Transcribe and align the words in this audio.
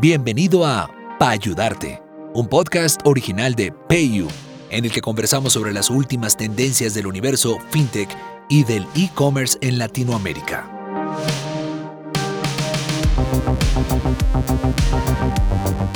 Bienvenido 0.00 0.64
a 0.64 0.88
Pa 1.18 1.30
Ayudarte, 1.30 2.00
un 2.32 2.46
podcast 2.46 3.00
original 3.04 3.56
de 3.56 3.72
PayU, 3.88 4.28
en 4.70 4.84
el 4.84 4.92
que 4.92 5.00
conversamos 5.00 5.54
sobre 5.54 5.72
las 5.72 5.90
últimas 5.90 6.36
tendencias 6.36 6.94
del 6.94 7.08
universo 7.08 7.58
fintech 7.70 8.08
y 8.48 8.62
del 8.62 8.86
e-commerce 8.94 9.58
en 9.60 9.76
Latinoamérica. 9.76 10.70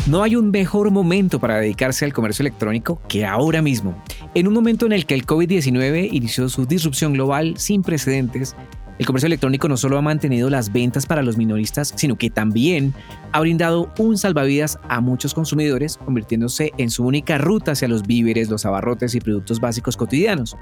No 0.09 0.25
hay 0.25 0.35
un 0.35 0.51
mejor 0.51 0.91
momento 0.91 1.39
para 1.39 1.59
dedicarse 1.59 2.05
al 2.05 2.13
comercio 2.13 2.43
electrónico 2.43 3.01
que 3.07 3.25
ahora 3.25 3.63
mismo. 3.63 3.95
En 4.35 4.49
un 4.49 4.55
momento 4.55 4.85
en 4.85 4.93
el 4.93 5.07
que 5.07 5.15
el 5.15 5.25
COVID-19 5.25 6.09
inició 6.11 6.49
su 6.49 6.67
disrupción 6.67 7.13
global 7.13 7.55
sin 7.57 7.83
precedentes, 7.83 8.57
el 8.99 9.07
comercio 9.07 9.27
electrónico 9.27 9.69
no 9.69 9.77
solo 9.77 9.99
ha 9.99 10.03
mantenido 10.03 10.51
las 10.51 10.73
ventas 10.73 11.07
para 11.07 11.23
los 11.23 11.37
minoristas, 11.37 11.93
sino 11.97 12.17
que 12.17 12.31
también 12.31 12.95
ha 13.33 13.41
brindado 13.41 13.93
un 13.99 14.19
salvavidas 14.19 14.79
a 14.89 15.01
muchos 15.01 15.35
consumidores, 15.35 15.97
convirtiéndose 15.97 16.73
en 16.79 16.91
su 16.91 17.05
única 17.05 17.39
ruta 17.39 17.73
hacia 17.73 17.89
los 17.89 18.03
víveres, 18.03 18.51
los 18.51 18.67
abarrotes 18.67 19.15
y 19.15 19.21
productos 19.21 19.61
básicos 19.61 19.97
cotidianos. 19.97 20.57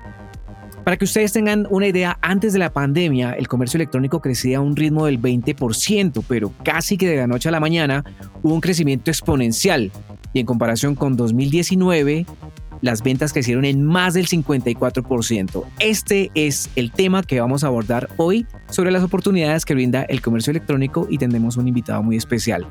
Para 0.85 0.97
que 0.97 1.05
ustedes 1.05 1.33
tengan 1.33 1.67
una 1.71 1.87
idea, 1.87 2.19
antes 2.23 2.53
de 2.53 2.59
la 2.59 2.73
pandemia 2.73 3.33
el 3.33 3.49
comercio 3.49 3.77
electrónico 3.77 4.21
crecía 4.21 4.59
a 4.59 4.61
un 4.61 4.77
ritmo 4.77 5.07
del 5.07 5.21
20%, 5.21 6.25
pero 6.27 6.53
casi 6.65 6.97
que 6.97 7.09
de 7.09 7.17
la 7.17 7.27
noche 7.27 7.49
a 7.49 7.53
la 7.53 7.61
mañana 7.61 8.05
hubo 8.43 8.55
un 8.55 8.61
crecimiento 8.61 9.11
exponencial. 9.11 9.93
Y 10.33 10.41
en 10.41 10.47
comparación 10.47 10.95
con 10.95 11.17
2019, 11.17 12.25
las 12.81 13.03
ventas 13.03 13.33
crecieron 13.33 13.65
en 13.65 13.85
más 13.85 14.15
del 14.15 14.27
54%. 14.27 15.65
Este 15.79 16.31
es 16.35 16.71
el 16.77 16.93
tema 16.93 17.23
que 17.23 17.41
vamos 17.41 17.65
a 17.65 17.69
abordar 17.69 18.09
hoy 18.17 18.47
sobre 18.71 18.91
las 18.91 19.03
oportunidades 19.03 19.65
que 19.65 19.75
brinda 19.75 20.03
el 20.05 20.21
comercio 20.23 20.51
electrónico 20.51 21.07
y 21.11 21.19
tendremos 21.19 21.57
un 21.57 21.69
invitado 21.69 22.03
muy 22.03 22.17
especial. 22.17 22.67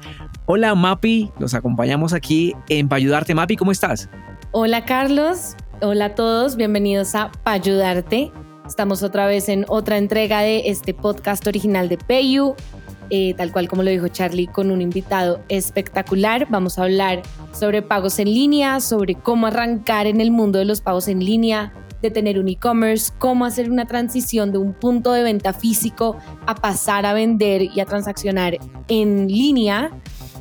Hola 0.46 0.76
Mapi, 0.76 1.32
los 1.40 1.54
acompañamos 1.54 2.14
aquí 2.14 2.54
en 2.70 2.88
Payudarte. 2.90 3.36
Mapi, 3.36 3.56
¿cómo 3.56 3.72
estás? 3.72 4.10
Hola 4.52 4.86
Carlos, 4.86 5.56
hola 5.82 6.06
a 6.06 6.16
todos, 6.16 6.56
bienvenidos 6.56 7.16
a 7.16 7.32
Payudarte. 7.44 8.32
Estamos 8.66 9.02
otra 9.02 9.26
vez 9.26 9.50
en 9.50 9.66
otra 9.68 9.98
entrega 9.98 10.42
de 10.42 10.70
este 10.70 10.94
podcast 10.94 11.46
original 11.48 11.90
de 11.90 11.98
Payu. 11.98 12.56
Eh, 13.10 13.34
tal 13.36 13.52
cual 13.52 13.68
como 13.68 13.82
lo 13.82 13.90
dijo 13.90 14.08
Charlie, 14.08 14.48
con 14.48 14.70
un 14.70 14.82
invitado 14.82 15.42
espectacular. 15.50 16.48
Vamos 16.50 16.78
a 16.78 16.84
hablar 16.84 17.24
sobre 17.54 17.82
pagos 17.82 18.20
en 18.20 18.32
línea, 18.32 18.80
sobre 18.80 19.16
cómo 19.16 19.48
arrancar 19.48 20.06
en 20.06 20.22
el 20.22 20.32
mundo 20.32 20.60
de 20.60 20.66
los 20.66 20.82
pagos 20.82 21.08
en 21.08 21.26
línea, 21.26 21.74
de 22.02 22.12
tener 22.12 22.40
un 22.40 22.48
e-commerce, 22.48 23.12
cómo 23.18 23.46
hacer 23.46 23.70
una 23.72 23.86
transición 23.86 24.52
de 24.52 24.60
un 24.60 24.74
punto 24.74 25.12
de 25.12 25.24
venta 25.24 25.54
físico 25.54 26.18
a 26.46 26.56
pasar 26.56 27.06
a 27.06 27.14
vender 27.14 27.64
y 27.64 27.80
a 27.80 27.86
transaccionar 27.86 28.58
en 28.88 29.28
línea. 29.28 29.92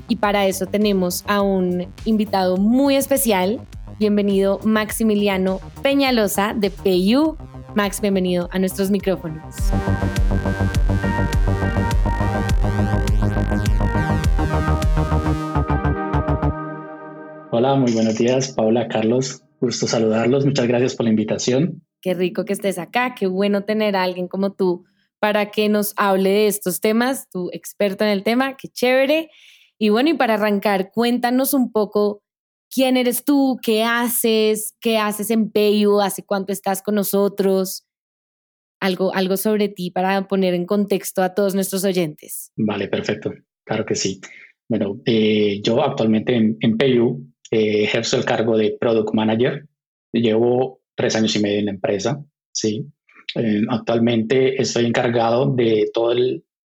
Y 0.06 0.16
para 0.16 0.46
eso 0.46 0.66
tenemos 0.66 1.24
a 1.26 1.40
un 1.40 1.86
invitado 2.04 2.56
muy 2.58 2.96
especial. 2.96 3.60
Bienvenido 3.98 4.60
Maximiliano 4.62 5.60
Peñalosa 5.82 6.54
de 6.54 6.70
PayU. 6.70 7.36
Max, 7.74 8.00
bienvenido 8.00 8.48
a 8.52 8.58
nuestros 8.58 8.90
micrófonos. 8.90 9.54
Hola, 17.58 17.74
muy 17.74 17.90
buenos 17.90 18.14
días, 18.14 18.52
Paula, 18.52 18.86
Carlos. 18.86 19.42
Gusto 19.60 19.88
saludarlos. 19.88 20.46
Muchas 20.46 20.68
gracias 20.68 20.94
por 20.94 21.02
la 21.02 21.10
invitación. 21.10 21.82
Qué 22.00 22.14
rico 22.14 22.44
que 22.44 22.52
estés 22.52 22.78
acá. 22.78 23.16
Qué 23.18 23.26
bueno 23.26 23.64
tener 23.64 23.96
a 23.96 24.04
alguien 24.04 24.28
como 24.28 24.52
tú 24.52 24.84
para 25.18 25.50
que 25.50 25.68
nos 25.68 25.92
hable 25.96 26.30
de 26.30 26.46
estos 26.46 26.80
temas, 26.80 27.28
tu 27.28 27.50
experto 27.52 28.04
en 28.04 28.10
el 28.10 28.22
tema. 28.22 28.56
Qué 28.56 28.68
chévere. 28.68 29.30
Y 29.76 29.88
bueno, 29.88 30.10
y 30.10 30.14
para 30.14 30.34
arrancar, 30.34 30.92
cuéntanos 30.92 31.52
un 31.52 31.72
poco 31.72 32.22
quién 32.72 32.96
eres 32.96 33.24
tú, 33.24 33.58
qué 33.60 33.82
haces, 33.82 34.76
qué 34.80 34.98
haces 34.98 35.32
en 35.32 35.50
Payu, 35.50 36.00
hace 36.00 36.24
cuánto 36.24 36.52
estás 36.52 36.80
con 36.80 36.94
nosotros. 36.94 37.88
Algo, 38.78 39.12
algo 39.16 39.36
sobre 39.36 39.68
ti 39.68 39.90
para 39.90 40.28
poner 40.28 40.54
en 40.54 40.64
contexto 40.64 41.24
a 41.24 41.34
todos 41.34 41.56
nuestros 41.56 41.84
oyentes. 41.84 42.52
Vale, 42.54 42.86
perfecto. 42.86 43.32
Claro 43.64 43.84
que 43.84 43.96
sí. 43.96 44.20
Bueno, 44.68 45.00
eh, 45.06 45.60
yo 45.60 45.82
actualmente 45.82 46.36
en, 46.36 46.56
en 46.60 46.76
Payu 46.76 47.26
eh, 47.50 47.84
ejerzo 47.84 48.16
el 48.16 48.24
cargo 48.24 48.56
de 48.56 48.76
Product 48.78 49.14
Manager. 49.14 49.66
Llevo 50.12 50.80
tres 50.94 51.16
años 51.16 51.34
y 51.36 51.40
medio 51.40 51.58
en 51.58 51.66
la 51.66 51.70
empresa, 51.72 52.22
¿sí? 52.52 52.86
Eh, 53.34 53.62
actualmente 53.68 54.60
estoy 54.60 54.86
encargado 54.86 55.54
de 55.54 55.90
todos 55.92 56.16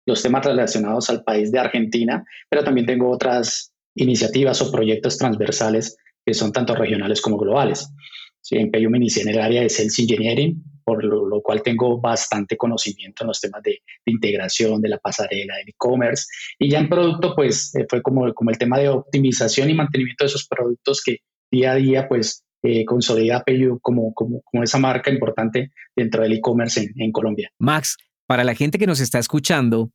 los 0.06 0.24
temas 0.24 0.46
relacionados 0.46 1.10
al 1.10 1.24
país 1.24 1.52
de 1.52 1.60
Argentina, 1.60 2.24
pero 2.50 2.64
también 2.64 2.86
tengo 2.86 3.10
otras 3.10 3.74
iniciativas 3.96 4.62
o 4.62 4.72
proyectos 4.72 5.18
transversales 5.18 5.98
que 6.26 6.34
son 6.34 6.52
tanto 6.52 6.76
regionales 6.76 7.22
como 7.22 7.38
globales. 7.38 7.92
Sí, 8.42 8.58
en 8.58 8.72
Peyu 8.72 8.90
me 8.90 8.98
inicié 8.98 9.24
en 9.24 9.30
el 9.30 9.40
área 9.40 9.62
de 9.62 9.70
Sales 9.70 9.98
Engineering, 10.00 10.64
por 10.84 11.04
lo, 11.04 11.42
cual 11.42 11.62
tengo 11.62 12.02
bastante 12.02 12.58
conocimiento 12.58 13.24
en 13.24 13.28
los 13.28 13.40
temas 13.40 13.62
de, 13.64 13.80
integración, 14.06 14.82
de 14.82 14.90
la 14.90 14.98
pasarela, 14.98 15.56
del 15.58 15.70
e-commerce. 15.70 16.26
Y 16.60 16.70
ya 16.70 16.80
en 16.80 16.90
producto, 16.90 17.36
pues 17.36 17.74
eh, 17.76 17.86
fue 17.88 18.02
como, 18.02 18.34
como 18.34 18.50
el 18.50 18.58
tema 18.58 18.80
de 18.80 18.90
optimización 18.90 19.70
y 19.70 19.74
mantenimiento 19.76 20.24
de 20.24 20.30
esos 20.30 20.48
productos 20.48 21.02
que 21.04 21.20
día 21.52 21.74
a 21.74 21.76
día, 21.76 22.08
pues 22.08 22.44
eh, 22.64 22.84
consolida 22.86 23.44
Peyu 23.44 23.80
como, 23.80 24.14
como, 24.14 24.42
como 24.42 24.64
esa 24.64 24.80
marca 24.80 25.12
importante 25.12 25.72
dentro 25.96 26.24
del 26.24 26.34
e-commerce 26.34 26.82
en, 26.82 26.94
en 26.98 27.12
Colombia. 27.12 27.52
Max, 27.60 27.98
para 28.26 28.44
la 28.44 28.56
gente 28.56 28.80
que 28.80 28.88
nos 28.88 29.00
está 29.00 29.20
escuchando, 29.20 29.92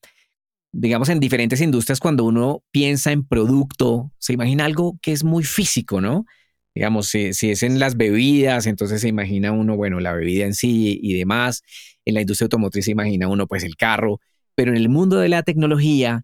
digamos, 0.72 1.08
en 1.08 1.20
diferentes 1.20 1.60
industrias, 1.60 2.00
cuando 2.00 2.24
uno 2.24 2.62
piensa 2.70 3.12
en 3.12 3.26
producto, 3.26 4.12
se 4.18 4.34
imagina 4.34 4.64
algo 4.64 4.98
que 5.00 5.12
es 5.12 5.24
muy 5.24 5.42
físico, 5.42 6.00
¿no? 6.00 6.26
Digamos, 6.76 7.08
si, 7.08 7.30
es 7.30 7.62
en 7.62 7.78
las 7.78 7.96
bebidas, 7.96 8.66
entonces 8.66 9.00
se 9.00 9.08
imagina 9.08 9.50
uno, 9.50 9.76
bueno, 9.76 9.98
la 9.98 10.12
bebida 10.12 10.44
en 10.44 10.52
sí 10.52 11.00
y 11.02 11.14
demás. 11.14 11.62
En 12.04 12.12
la 12.12 12.20
industria 12.20 12.44
automotriz 12.44 12.84
se 12.84 12.90
imagina 12.90 13.28
uno, 13.28 13.46
pues, 13.46 13.64
el 13.64 13.76
carro. 13.76 14.20
Pero 14.54 14.72
en 14.72 14.76
el 14.76 14.90
mundo 14.90 15.16
de 15.16 15.30
la 15.30 15.42
tecnología, 15.42 16.20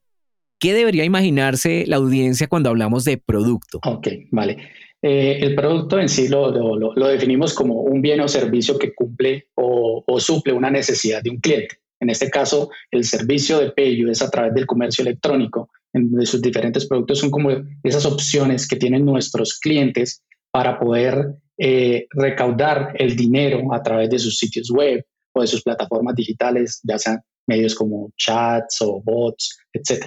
¿qué 0.61 0.75
debería 0.75 1.07
imaginarse 1.07 1.85
la 1.87 1.97
audiencia 1.97 2.49
cuando 2.49 2.69
hablamos 2.69 3.05
de 3.05 3.17
producto? 3.17 3.81
Ok, 3.87 4.09
vale. 4.31 4.59
Eh, 5.01 5.39
el 5.41 5.55
producto 5.55 5.99
en 5.99 6.11
sí 6.11 6.29
lo, 6.29 6.51
lo, 6.51 7.09
definimos 7.09 7.55
como 7.55 7.81
un 7.81 8.03
bien 8.03 8.21
o 8.21 8.29
servicio 8.29 8.79
que 8.79 8.95
cumple 8.95 9.47
o, 9.55 10.05
suple 10.19 10.53
una 10.53 10.71
necesidad 10.71 11.23
de 11.23 11.31
un 11.31 11.39
cliente. 11.39 11.77
En 11.99 12.11
este 12.11 12.29
caso, 12.29 12.69
el 12.91 13.05
servicio 13.05 13.59
de 13.59 13.71
Payu 13.71 14.11
es 14.11 14.21
a 14.21 14.29
través 14.29 14.53
del 14.53 14.67
comercio 14.67 15.01
electrónico, 15.01 15.71
en, 15.95 16.27
sus 16.27 16.43
diferentes 16.43 16.87
productos 16.87 17.21
son 17.21 17.31
como 17.31 17.51
esas 17.83 18.05
opciones 18.07 18.69
que 18.69 18.77
tienen 18.77 19.05
nuestros 19.05 19.59
clientes 19.59 20.23
para 20.53 20.79
poder 20.79 21.35
eh, 21.59 22.07
recaudar 22.11 22.95
el 22.99 23.17
dinero 23.17 23.73
a 23.75 23.83
través 23.83 24.11
de 24.11 24.19
sus 24.19 24.39
sitios 24.39 24.71
web 24.71 25.05
o 25.33 25.41
de 25.41 25.47
sus 25.47 25.63
plataformas 25.63 26.15
digitales, 26.15 26.81
ya 26.85 26.99
sean 26.99 27.21
medios 27.47 27.75
como 27.75 28.13
chats 28.17 28.83
o 28.83 29.03
bots, 29.03 29.59
etc. 29.73 30.07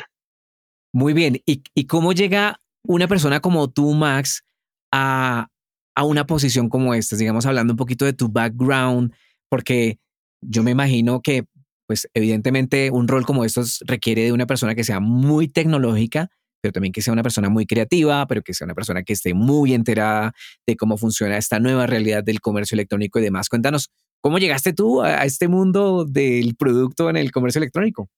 Muy 0.93 1.13
bien. 1.13 1.41
¿Y, 1.45 1.85
cómo 1.87 2.13
llega 2.13 2.59
una 2.83 3.07
persona 3.07 3.39
como 3.39 3.69
tú, 3.69 3.93
Max, 3.93 4.45
a, 4.93 5.47
a 5.95 6.03
una 6.05 6.25
posición 6.25 6.69
como 6.69 6.93
esta? 6.93 7.17
Digamos, 7.17 7.45
hablando 7.45 7.73
un 7.73 7.77
poquito 7.77 8.05
de 8.05 8.13
tu 8.13 8.29
background, 8.29 9.13
porque 9.49 9.99
yo 10.41 10.63
me 10.63 10.71
imagino 10.71 11.21
que, 11.21 11.45
pues, 11.87 12.07
evidentemente, 12.13 12.91
un 12.91 13.07
rol 13.07 13.25
como 13.25 13.43
estos 13.43 13.79
requiere 13.85 14.23
de 14.23 14.31
una 14.31 14.45
persona 14.45 14.75
que 14.75 14.83
sea 14.83 14.99
muy 14.99 15.47
tecnológica, 15.47 16.29
pero 16.65 16.73
también 16.73 16.91
que 16.91 17.03
sea 17.03 17.13
una 17.13 17.21
persona 17.21 17.47
muy 17.47 17.67
creativa, 17.67 18.25
pero 18.25 18.41
que 18.41 18.55
sea 18.55 18.65
una 18.65 18.73
persona 18.73 19.03
que 19.03 19.13
esté 19.13 19.35
muy 19.35 19.75
enterada 19.75 20.33
de 20.65 20.75
cómo 20.75 20.97
funciona 20.97 21.37
esta 21.37 21.59
nueva 21.59 21.85
realidad 21.85 22.23
del 22.23 22.41
comercio 22.41 22.73
electrónico 22.73 23.19
y 23.19 23.21
demás. 23.21 23.49
Cuéntanos, 23.49 23.91
¿cómo 24.19 24.39
llegaste 24.39 24.73
tú 24.73 25.03
a 25.03 25.25
este 25.25 25.47
mundo 25.47 26.05
del 26.05 26.55
producto 26.55 27.07
en 27.11 27.17
el 27.17 27.31
comercio 27.31 27.59
electrónico? 27.59 28.09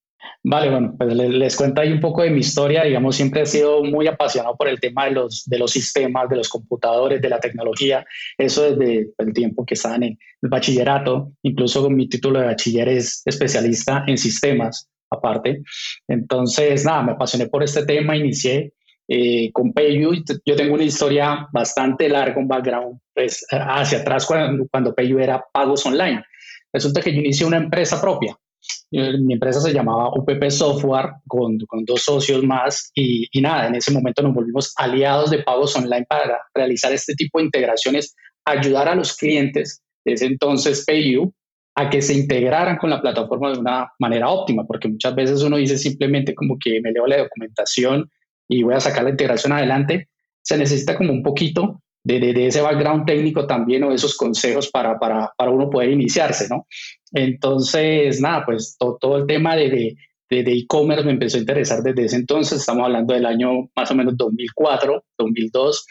Vale, 0.46 0.70
bueno, 0.70 0.96
pues 0.98 1.14
les, 1.14 1.58
cuento 1.58 1.82
ahí 1.82 1.92
un 1.92 2.00
poco 2.00 2.22
de 2.22 2.30
mi 2.30 2.40
historia. 2.40 2.86
Digamos, 2.86 3.18
siempre 3.18 3.42
he 3.42 3.46
sido 3.46 3.84
muy 3.84 4.08
apasionado 4.08 4.56
por 4.56 4.70
el 4.70 4.80
tema 4.80 5.04
de 5.06 5.12
los, 5.12 5.44
de 5.46 5.60
los 5.60 5.72
sistemas, 5.72 6.30
de 6.30 6.38
los 6.38 6.48
computadores, 6.48 7.22
de 7.22 7.28
la 7.28 7.42
tecnología. 7.42 8.06
Eso 8.38 8.64
desde 8.64 9.10
el 9.18 9.34
tiempo 9.34 9.66
que 9.66 9.74
estaba 9.74 9.98
en 9.98 10.04
el 10.04 10.18
bachillerato. 10.42 11.34
Incluso 11.42 11.84
con 11.84 11.98
mi 11.98 12.08
título 12.08 12.40
de 12.40 12.46
bachiller 12.46 12.88
es 12.88 13.24
especialista 13.26 14.06
en 14.08 14.18
sistemas 14.18 14.90
aparte. 15.10 15.62
Entonces, 16.08 16.86
nada, 16.86 17.04
me 17.04 17.12
apasioné 17.14 17.48
por 17.48 17.64
este 17.64 17.86
tema, 17.86 18.16
inicié 18.16 18.74
eh, 19.08 19.52
con 19.54 19.74
PayU. 19.74 20.12
Yo 20.46 20.56
tengo 20.56 20.74
una 20.74 20.84
historia 20.84 21.48
bastante 21.54 22.10
larga, 22.10 22.40
un 22.40 22.48
background 22.48 23.00
pues, 23.14 23.46
hacia 23.50 24.00
atrás 24.00 24.26
cuando, 24.26 24.68
cuando 24.70 24.94
PayU 24.94 25.20
era 25.20 25.44
pagos 25.54 25.86
online. 25.86 26.24
Resulta 26.74 27.02
que 27.02 27.14
yo 27.14 27.20
inicié 27.20 27.46
una 27.46 27.58
empresa 27.58 28.02
propia. 28.02 28.38
Mi 28.92 29.34
empresa 29.34 29.62
se 29.62 29.74
llamaba 29.74 30.10
UPP 30.14 30.50
Software 30.50 31.12
con, 31.28 31.58
con 31.68 31.86
dos 31.86 32.04
socios 32.04 32.44
más 32.44 32.92
y, 32.94 33.28
y, 33.32 33.42
nada, 33.42 33.68
en 33.68 33.76
ese 33.76 33.92
momento 33.92 34.22
nos 34.22 34.34
volvimos 34.34 34.74
aliados 34.78 35.30
de 35.30 35.44
pagos 35.44 35.76
online 35.76 36.06
para 36.08 36.40
realizar 36.54 36.92
este 36.92 37.14
tipo 37.14 37.40
de 37.40 37.46
integraciones, 37.46 38.14
ayudar 38.46 38.90
a 38.90 38.96
los 38.96 39.16
clientes. 39.16 39.82
Desde 40.04 40.26
entonces 40.26 40.84
PayU 40.86 41.34
a 41.80 41.92
que 41.92 42.02
se 42.02 42.16
integraran 42.16 42.78
con 42.78 42.90
la 42.90 43.00
plataforma 43.00 43.52
de 43.52 43.60
una 43.60 43.94
manera 44.00 44.30
óptima, 44.30 44.66
porque 44.66 44.88
muchas 44.88 45.14
veces 45.14 45.44
uno 45.44 45.58
dice 45.58 45.78
simplemente 45.78 46.34
como 46.34 46.58
que 46.60 46.82
me 46.82 46.92
leo 46.92 47.06
la 47.06 47.20
documentación 47.20 48.10
y 48.50 48.64
voy 48.64 48.74
a 48.74 48.80
sacar 48.80 49.04
la 49.04 49.12
integración 49.12 49.54
adelante, 49.54 50.10
se 50.42 50.58
necesita 50.58 50.98
como 50.98 51.12
un 51.12 51.22
poquito 51.22 51.84
de, 52.04 52.20
de, 52.20 52.48
ese 52.48 52.62
background 52.62 53.06
técnico 53.06 53.46
también 53.46 53.84
o 53.84 53.92
esos 53.92 54.18
consejos 54.18 54.72
para, 54.72 54.98
para, 54.98 55.32
para, 55.38 55.52
uno 55.52 55.70
poder 55.70 55.92
iniciarse, 55.92 56.48
¿no? 56.50 56.66
Entonces, 57.12 58.20
nada, 58.22 58.44
pues 58.44 58.76
todo, 58.80 59.18
el 59.18 59.28
tema 59.28 59.56
de 59.56 59.96
e-commerce 60.30 61.06
me 61.06 61.12
empezó 61.12 61.38
a 61.38 61.42
interesar 61.42 61.84
desde 61.84 62.06
ese 62.06 62.16
entonces, 62.16 62.62
estamos 62.62 62.86
hablando 62.86 63.14
del 63.14 63.28
año 63.28 63.70
más 63.76 63.92
o 63.92 63.96
menos 63.96 64.18
2004, 64.18 65.04
2002, 65.16 65.86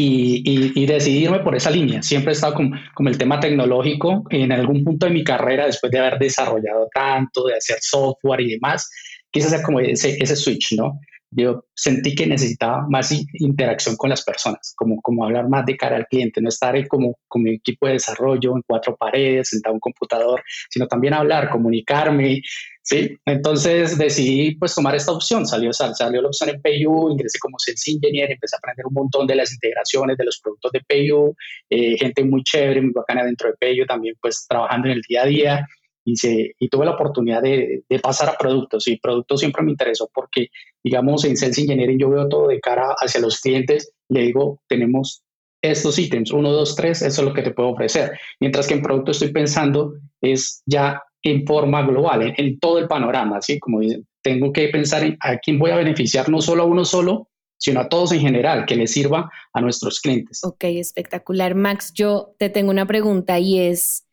y, 0.00 0.86
decidirme 0.86 1.40
por 1.40 1.56
esa 1.56 1.70
línea. 1.70 2.02
Siempre 2.02 2.32
he 2.32 2.34
estado 2.34 2.54
con, 2.54 3.08
el 3.08 3.18
tema 3.18 3.40
tecnológico 3.40 4.24
en 4.30 4.52
algún 4.52 4.84
punto 4.84 5.06
de 5.06 5.12
mi 5.12 5.24
carrera, 5.24 5.66
después 5.66 5.90
de 5.90 5.98
haber 5.98 6.18
desarrollado 6.18 6.88
tanto, 6.94 7.44
de 7.44 7.56
hacer 7.56 7.78
software 7.80 8.40
y 8.40 8.50
demás, 8.50 8.88
quise 9.30 9.48
hacer 9.48 9.62
como 9.62 9.80
ese 9.80 10.36
switch, 10.36 10.72
¿no? 10.76 11.00
Yo 11.30 11.64
sentí 11.74 12.14
que 12.14 12.26
necesitaba 12.26 12.86
más 12.88 13.12
interacción 13.34 13.96
con 13.96 14.10
las 14.10 14.24
personas, 14.24 14.72
como, 14.76 15.00
como 15.02 15.24
hablar 15.24 15.48
más 15.48 15.66
de 15.66 15.76
cara 15.76 15.96
al 15.96 16.06
cliente, 16.06 16.40
no 16.40 16.48
estar 16.48 16.74
como 16.88 17.18
con 17.28 17.42
mi 17.42 17.54
equipo 17.54 17.86
de 17.86 17.94
desarrollo 17.94 18.56
en 18.56 18.62
cuatro 18.66 18.96
paredes, 18.96 19.48
sentado 19.48 19.72
en 19.72 19.76
un 19.76 19.80
computador, 19.80 20.42
sino 20.70 20.86
también 20.86 21.12
hablar, 21.12 21.50
comunicarme, 21.50 22.40
¿sí? 22.82 23.16
Entonces 23.26 23.98
decidí 23.98 24.54
pues 24.56 24.74
tomar 24.74 24.94
esta 24.94 25.12
opción, 25.12 25.46
salió, 25.46 25.72
salió 25.72 26.22
la 26.22 26.28
opción 26.28 26.50
en 26.50 26.62
PayU, 26.62 27.10
ingresé 27.10 27.38
como 27.38 27.58
Sales 27.58 27.86
Engineer, 27.86 28.30
empecé 28.30 28.56
a 28.56 28.58
aprender 28.58 28.86
un 28.86 28.94
montón 28.94 29.26
de 29.26 29.36
las 29.36 29.52
integraciones 29.52 30.16
de 30.16 30.24
los 30.24 30.40
productos 30.40 30.72
de 30.72 30.80
PayU, 30.80 31.34
eh, 31.68 31.98
gente 31.98 32.24
muy 32.24 32.42
chévere, 32.42 32.80
muy 32.80 32.92
bacana 32.92 33.24
dentro 33.24 33.50
de 33.50 33.56
PayU, 33.60 33.84
también 33.84 34.14
pues 34.20 34.46
trabajando 34.48 34.88
en 34.88 34.94
el 34.94 35.02
día 35.06 35.22
a 35.22 35.26
día, 35.26 35.66
y, 36.12 36.52
y 36.58 36.68
tuve 36.68 36.86
la 36.86 36.92
oportunidad 36.92 37.42
de, 37.42 37.82
de, 37.88 37.98
pasar 37.98 38.28
a 38.28 38.38
productos 38.38 38.88
y 38.88 38.96
productos 38.96 39.40
siempre 39.40 39.62
me 39.62 39.70
interesó 39.70 40.10
porque 40.12 40.48
digamos 40.82 41.24
en 41.24 41.36
Sales 41.36 41.58
Engineering 41.58 41.98
yo 41.98 42.10
veo 42.10 42.28
todo 42.28 42.48
de 42.48 42.60
cara 42.60 42.94
hacia 42.98 43.20
los 43.20 43.40
clientes, 43.40 43.92
le 44.08 44.22
digo 44.22 44.60
tenemos 44.68 45.22
estos 45.62 45.98
ítems, 45.98 46.32
uno, 46.32 46.52
dos, 46.52 46.76
tres, 46.76 47.02
eso 47.02 47.22
es 47.22 47.28
lo 47.28 47.34
que 47.34 47.42
te 47.42 47.50
puedo 47.50 47.70
ofrecer. 47.70 48.12
Mientras 48.40 48.66
que 48.66 48.74
en 48.74 48.82
producto 48.82 49.10
estoy 49.10 49.32
pensando 49.32 49.94
es 50.20 50.62
ya 50.66 51.02
en 51.22 51.44
forma 51.46 51.82
global, 51.82 52.34
en, 52.36 52.58
todo 52.58 52.78
el 52.78 52.86
panorama, 52.86 53.38
así 53.38 53.58
como 53.58 53.80
dicen, 53.80 54.06
tengo 54.22 54.52
que 54.52 54.68
pensar 54.68 55.02
en 55.04 55.16
a 55.20 55.38
quién 55.38 55.58
voy 55.58 55.70
a 55.70 55.76
beneficiar, 55.76 56.28
no 56.28 56.40
solo 56.40 56.62
a 56.62 56.66
uno 56.66 56.84
solo, 56.84 57.28
sino 57.56 57.80
a 57.80 57.88
todos 57.88 58.12
en 58.12 58.20
general, 58.20 58.66
que 58.66 58.76
les 58.76 58.92
sirva 58.92 59.30
a 59.52 59.60
nuestros 59.60 60.00
clientes. 60.00 60.44
Ok, 60.44 60.64
espectacular. 60.64 61.56
Max, 61.56 61.92
yo 61.92 62.34
te 62.38 62.50
tengo 62.50 62.70
una 62.70 62.86
pregunta 62.86 63.40
y 63.40 63.58
es, 63.58 64.06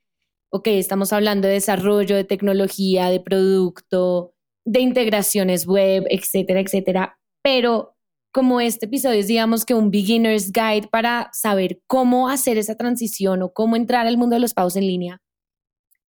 ok, 0.50 0.68
estamos 0.68 1.14
hablando 1.14 1.48
de 1.48 1.56
desarrollo, 1.56 2.16
de 2.16 2.24
tecnología, 2.24 3.10
de 3.10 3.20
producto, 3.20 4.34
de 4.66 4.80
integraciones 4.82 5.68
web, 5.68 6.06
etcétera, 6.10 6.60
etcétera, 6.60 7.20
pero 7.44 7.96
como 8.34 8.60
este 8.60 8.88
episodio 8.88 9.20
es, 9.20 9.28
digamos 9.28 9.64
que 9.64 9.74
un 9.74 9.92
beginner's 9.92 10.52
guide 10.52 10.90
para 10.92 11.30
saber 11.32 11.82
cómo 11.88 12.28
hacer 12.28 12.58
esa 12.58 12.76
transición 12.76 13.42
o 13.42 13.54
cómo 13.54 13.78
entrar 13.78 14.08
al 14.08 14.18
mundo 14.18 14.36
de 14.36 14.42
los 14.42 14.54
pagos 14.54 14.76
en 14.76 14.88
línea, 14.88 15.22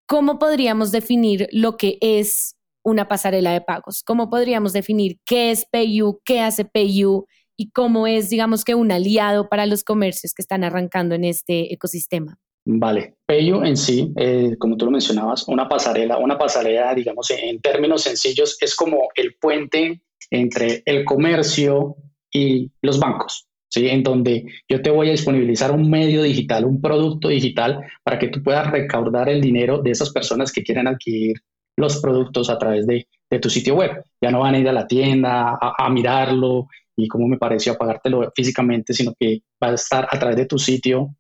¿cómo 0.07 0.39
podríamos 0.39 0.93
definir 0.93 1.49
lo 1.53 1.77
que 1.77 1.99
es 2.01 2.57
una 2.83 3.09
pasarela 3.09 3.53
de 3.53 3.61
pagos? 3.61 4.03
¿Cómo 4.03 4.31
podríamos 4.31 4.73
definir 4.73 5.19
qué 5.27 5.51
es 5.51 5.67
PayU, 5.67 6.21
qué 6.25 6.41
hace 6.41 6.65
PayU 6.65 7.27
y 7.57 7.71
cómo 7.71 8.07
es, 8.07 8.31
digamos 8.31 8.65
que, 8.65 8.75
un 8.75 8.93
aliado 8.93 9.49
para 9.49 9.67
los 9.67 9.85
comercios 9.85 10.35
que 10.35 10.43
están 10.43 10.65
arrancando 10.65 11.15
en 11.15 11.25
este 11.25 11.73
ecosistema? 11.75 12.39
Vale, 12.67 13.17
PayU 13.27 13.63
en 13.63 13.77
sí, 13.77 14.13
eh, 14.17 14.57
como 14.59 14.77
tú 14.77 14.87
lo 14.87 14.91
mencionabas, 14.91 15.47
una 15.49 15.69
pasarela, 15.69 16.17
una 16.17 16.39
pasarela, 16.39 16.95
digamos, 16.95 17.31
en 17.31 17.61
términos 17.61 18.03
sencillos, 18.03 18.57
es 18.61 18.75
como 18.75 19.09
el 19.15 19.35
puente 19.35 20.01
entre 20.31 20.83
el 20.87 21.05
comercio 21.05 21.97
y 22.33 22.71
los 22.81 22.99
bancos. 22.99 23.47
¿sí? 23.75 23.89
en 23.89 24.05
donde 24.05 24.47
yo 24.69 24.81
te 24.83 24.91
voy 24.91 25.09
a 25.09 25.13
disponibilizar 25.13 25.73
un 25.73 25.91
medio 25.91 26.23
digital, 26.23 26.65
un 26.65 26.81
producto 26.81 27.29
digital, 27.29 27.81
para 28.05 28.21
que 28.21 28.29
tú 28.29 28.41
puedas 28.41 28.71
recaudar 28.71 29.29
el 29.29 29.41
dinero 29.41 29.83
de 29.83 29.91
esas 29.91 30.13
personas 30.13 30.53
que 30.53 30.63
quieren 30.63 30.87
adquirir 30.87 31.37
los 31.77 32.01
productos 32.01 32.51
a 32.51 32.59
través 32.59 32.87
de, 32.87 33.07
tu 33.43 33.51
sitio 33.51 33.75
web. 33.75 33.91
Ya 34.21 34.31
no 34.31 34.41
van 34.41 34.55
a 34.55 34.59
ir 34.61 34.69
a 34.69 34.73
la 34.73 34.87
tienda 34.87 35.59
a, 35.61 35.91
mirarlo 35.91 36.69
y 36.95 37.09
como 37.09 37.27
me 37.27 37.37
pareció 37.37 37.77
pagártelo 37.77 38.31
físicamente, 38.33 38.95
sino 38.95 39.13
que 39.19 39.41
va 39.61 39.71
a 39.71 39.75
estar 39.75 40.07
a 40.09 40.17
través 40.21 40.37
de 40.37 40.47
tu 40.47 40.57
sitio, 40.57 41.17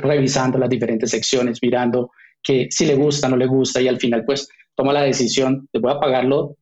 revisando 0.00 0.58
las 0.58 0.68
diferentes 0.68 1.10
secciones, 1.10 1.58
mirando 1.62 2.10
que 2.42 2.68
si 2.70 2.86
le 2.86 2.94
gusta, 2.94 3.28
no 3.28 3.36
le 3.36 3.46
gusta 3.46 3.80
y 3.80 3.88
al 3.88 3.98
final 3.98 4.24
pues 4.24 4.48
toma 4.74 4.92
la 4.92 5.02
decisión 5.02 5.68
de 5.72 5.80
voy 5.80 5.92
a 5.92 6.00
pagarlo 6.00 6.56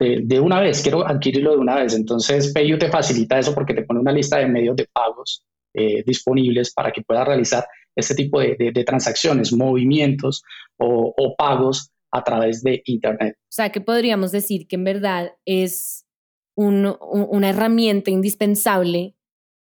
de, 0.00 0.40
una 0.40 0.60
vez, 0.60 0.80
quiero 0.80 1.06
adquirirlo 1.06 1.52
de 1.52 1.56
una 1.56 1.74
vez. 1.74 1.94
Entonces, 1.94 2.52
PayU 2.52 2.78
te 2.78 2.88
facilita 2.88 3.38
eso 3.38 3.52
porque 3.52 3.74
te 3.74 3.82
pone 3.82 3.98
una 3.98 4.12
lista 4.12 4.38
de 4.38 4.46
medios 4.46 4.76
de 4.76 4.88
pagos 4.92 5.42
eh, 5.74 6.04
disponibles 6.06 6.72
para 6.72 6.92
que 6.92 7.02
puedas 7.02 7.26
realizar 7.26 7.66
este 7.96 8.14
tipo 8.14 8.38
de, 8.40 8.84
transacciones, 8.86 9.52
movimientos 9.52 10.44
o, 10.76 11.34
pagos 11.36 11.90
a 12.12 12.22
través 12.22 12.62
de 12.62 12.80
Internet. 12.84 13.34
O 13.40 13.50
sea, 13.50 13.70
que 13.70 13.80
podríamos 13.80 14.30
decir 14.30 14.68
que 14.68 14.76
en 14.76 14.84
verdad 14.84 15.32
es 15.44 16.06
una 16.54 17.48
herramienta 17.48 18.12
indispensable 18.12 19.16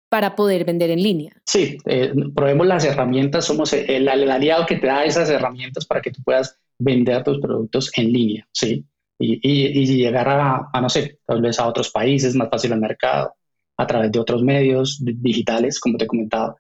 para 0.09 0.35
poder 0.35 0.65
vender 0.65 0.91
en 0.91 1.01
línea. 1.01 1.33
Sí, 1.45 1.77
eh, 1.85 2.13
probemos 2.33 2.67
las 2.67 2.85
herramientas, 2.85 3.45
somos 3.45 3.73
el, 3.73 4.07
aliado 4.07 4.65
que 4.65 4.77
te 4.77 4.87
da 4.87 5.03
esas 5.03 5.29
herramientas 5.29 5.85
para 5.85 6.01
que 6.01 6.11
tú 6.11 6.21
puedas 6.23 6.57
vender 6.77 7.23
tus 7.23 7.39
productos 7.39 7.91
en 7.97 8.11
línea, 8.11 8.47
¿sí? 8.51 8.85
y, 9.19 9.85
llegar 9.85 10.27
a, 10.29 10.81
no 10.81 10.89
sé, 10.89 11.19
tal 11.25 11.41
vez 11.41 11.59
a 11.59 11.67
otros 11.67 11.89
países, 11.89 12.35
más 12.35 12.49
fácil 12.49 12.73
al 12.73 12.81
mercado, 12.81 13.33
a 13.77 13.87
través 13.87 14.11
de 14.11 14.19
otros 14.19 14.43
medios 14.43 14.99
digitales, 15.01 15.79
como 15.79 15.97
te 15.97 16.07
comentaba. 16.07 16.55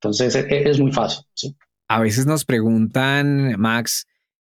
Entonces 0.00 0.34
e, 0.36 0.40
e, 0.48 0.70
es, 0.70 0.78
muy 0.78 0.92
fácil. 0.92 1.24
A 1.88 2.00
veces 2.00 2.26
nos 2.26 2.44
preguntan, 2.44 3.58
Max, 3.58 4.06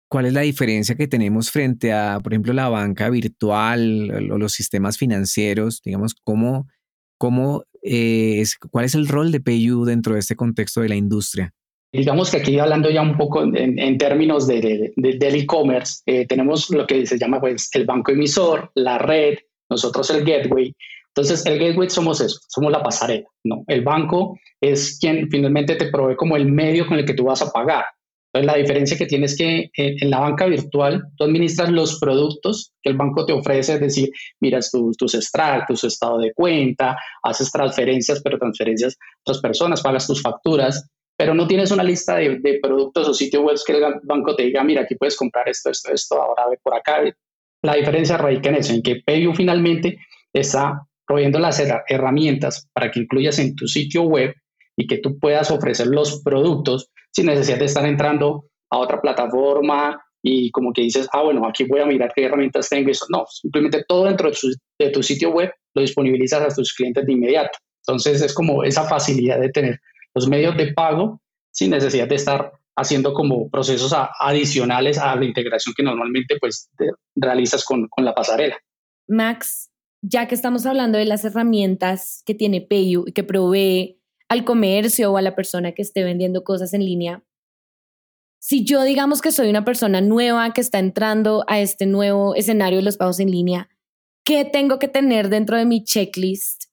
¿cuál 0.09 0.27
es 0.27 0.33
la 0.33 0.43
diferencia 0.43 0.95
que 0.95 1.09
tenemos 1.09 1.51
frente 1.51 1.93
a, 1.93 2.21
por 2.21 2.33
ejemplo, 2.33 2.53
la 2.53 2.69
banca 2.69 3.09
virtual 3.11 4.31
o 4.33 4.39
los 4.39 4.53
sistemas 4.53 4.99
financieros? 4.99 5.81
Digamos, 5.85 6.15
¿cómo, 6.15 6.69
cómo 7.17 7.65
eh, 7.89 8.41
es, 8.41 8.57
¿cuál 8.57 8.85
es 8.85 8.95
el 8.95 9.09
rol 9.09 9.33
de 9.33 9.41
PayU 9.41 9.85
dentro 9.85 10.15
de 10.15 10.21
este 10.21 10.37
contexto 10.37 10.81
de 10.81 10.89
la 10.89 10.97
industria? 10.97 11.53
Digamos 11.93 12.31
que 12.31 12.37
aquí 12.37 12.59
hablando 12.59 12.91
ya 12.91 13.01
un 13.01 13.17
poco 13.17 13.43
en, 13.43 13.99
términos 13.99 14.47
de, 14.47 14.93
del 14.97 15.35
e-commerce, 15.35 16.03
eh, 16.05 16.27
tenemos 16.27 16.69
lo 16.69 16.87
que 16.87 17.07
se 17.07 17.19
llama 17.19 17.41
pues, 17.41 17.71
el 17.73 17.87
banco 17.87 18.13
emisor, 18.13 18.71
la 18.75 18.99
red, 18.99 19.39
nosotros 19.71 20.11
el 20.11 20.25
gateway. 20.25 20.75
Entonces, 21.09 21.47
el 21.47 21.59
gateway 21.59 21.89
somos 21.89 22.21
eso, 22.21 22.39
somos 22.49 22.71
la 22.71 22.83
pasarela, 22.83 23.27
¿no? 23.45 23.65
El 23.67 23.83
banco 23.83 24.39
es 24.61 24.99
quien 25.01 25.29
finalmente 25.31 25.77
te 25.77 25.91
provee 25.91 26.17
como 26.17 26.37
el 26.37 26.47
medio 26.47 26.87
con 26.87 26.99
el 26.99 27.07
que 27.07 27.15
tú 27.15 27.25
vas 27.25 27.41
a 27.41 27.51
pagar. 27.51 27.85
Entonces, 28.33 28.55
la 28.55 28.61
diferencia 28.61 28.99
que 28.99 29.07
tienes 29.07 29.37
que 29.37 29.71
eh, 29.77 29.97
en 30.01 30.11
la 30.11 30.21
banca 30.21 30.47
virtual, 30.47 31.03
tú 31.17 31.25
administras 31.25 31.71
los 31.71 31.99
productos 31.99 32.73
que 32.83 32.91
el 32.91 32.97
banco 32.97 33.25
te 33.25 33.33
ofrece, 33.33 33.75
es 33.75 33.81
decir, 33.81 34.11
miras 34.41 34.71
tus 34.71 35.15
extractos, 35.15 35.81
tu 35.81 35.87
estado 35.87 36.19
de 36.19 36.33
cuenta, 36.35 36.97
haces 37.23 37.51
transferencias, 37.51 38.21
pero 38.23 38.39
transferencias 38.39 38.95
a 38.95 39.21
otras 39.23 39.41
personas, 39.41 39.83
pagas 39.83 40.07
tus 40.07 40.21
facturas, 40.21 40.87
pero 41.17 41.35
no 41.35 41.47
tienes 41.47 41.71
una 41.71 41.83
lista 41.83 42.17
de, 42.17 42.61
productos 42.63 43.09
o 43.09 43.15
sitios 43.15 43.43
web 43.43 43.57
que 43.67 43.73
el 43.73 43.83
banco 44.05 44.37
te 44.37 44.45
diga, 44.45 44.63
mira, 44.63 44.83
aquí 44.83 44.95
puedes 44.95 45.17
comprar 45.17 45.49
esto, 45.49 45.71
esto, 45.71 45.91
esto, 45.93 46.23
ahora 46.23 46.49
ve 46.51 46.59
por 46.63 46.75
acá. 46.75 47.01
La 47.63 47.75
diferencia 47.75 48.19
radica 48.19 48.51
en 48.51 48.57
eso, 48.57 48.73
en 48.75 48.83
que 48.83 49.03
PayU 49.05 49.35
finalmente 49.35 49.99
está 50.33 50.83
proveyendo 51.07 51.39
las 51.39 51.61
herramientas 51.89 52.69
para 52.73 52.91
que 52.91 53.01
incluyas 53.01 53.39
en 53.39 53.57
tu 53.57 53.67
sitio 53.67 54.03
web 54.03 54.35
y 54.77 54.87
que 54.87 54.99
tú 54.99 55.19
puedas 55.19 55.51
ofrecer 55.51 55.89
los 55.89 56.23
productos 56.23 56.91
sin 57.13 57.27
necesidad 57.27 57.59
de 57.59 57.65
estar 57.65 57.85
entrando 57.87 58.47
a 58.71 58.79
otra 58.79 59.01
plataforma 59.01 60.01
y 60.23 60.51
como 60.51 60.73
que 60.73 60.83
dices, 60.83 61.09
ah, 61.13 61.23
bueno, 61.23 61.47
aquí 61.47 61.65
voy 61.65 61.81
a 61.81 61.87
mirar 61.87 62.13
qué 62.15 62.25
herramientas 62.25 62.69
tengo. 62.69 62.91
Eso 62.91 63.07
no, 63.11 63.25
simplemente 63.29 63.85
todo 63.87 64.05
dentro 64.05 64.31
de, 64.31 64.37
de 64.79 64.91
tu 64.91 65.03
sitio 65.03 65.31
web 65.31 65.51
lo 65.75 65.83
disponibilizas 65.83 66.43
a 66.43 66.55
tus 66.55 66.75
clientes 66.75 67.07
de 67.07 67.13
inmediato. 67.13 67.59
Entonces 67.87 68.21
es 68.23 68.35
como 68.35 68.65
esa 68.65 68.85
facilidad 68.85 69.41
de 69.41 69.49
tener 69.51 69.79
los 70.15 70.29
medios 70.29 70.57
de 70.57 70.73
pago 70.73 71.21
sin 71.53 71.71
necesidad 71.71 72.09
de 72.09 72.17
estar 72.17 72.53
haciendo 72.77 73.13
como 73.13 73.49
procesos 73.51 73.93
adicionales 74.21 74.99
a 74.99 75.17
la 75.17 75.25
integración 75.25 75.75
que 75.77 75.83
normalmente 75.83 76.37
pues 76.39 76.71
realizas 77.17 77.65
con, 77.65 77.89
con 77.89 78.05
la 78.05 78.15
pasarela. 78.15 78.57
Max, 79.09 79.71
ya 80.03 80.29
que 80.29 80.35
estamos 80.35 80.67
hablando 80.67 80.99
de 80.99 81.05
las 81.05 81.25
herramientas 81.25 82.23
que 82.25 82.35
tiene 82.35 82.61
Payu 82.61 83.05
y 83.07 83.13
que 83.13 83.25
provee 83.25 83.98
al 84.29 84.45
comercio 84.45 85.13
o 85.13 85.17
a 85.17 85.23
la 85.23 85.35
persona 85.35 85.73
que 85.73 85.83
esté 85.83 86.05
vendiendo 86.05 86.45
cosas 86.45 86.75
en 86.75 86.85
línea, 86.85 87.25
si 88.41 88.65
yo 88.65 88.85
digamos 88.85 89.21
que 89.21 89.33
soy 89.33 89.51
una 89.51 89.65
persona 89.65 90.01
nueva 90.01 90.53
que 90.53 90.61
está 90.61 90.79
entrando 90.79 91.45
a 91.49 91.61
este 91.61 91.87
nuevo 91.87 92.35
escenario 92.35 92.79
de 92.79 92.85
los 92.85 92.97
pagos 92.97 93.21
en 93.21 93.31
línea, 93.31 93.69
¿qué 94.25 94.45
tengo 94.45 94.79
que 94.79 94.89
tener 94.89 95.29
dentro 95.29 95.57
de 95.57 95.65
mi 95.65 95.83
checklist 95.83 96.65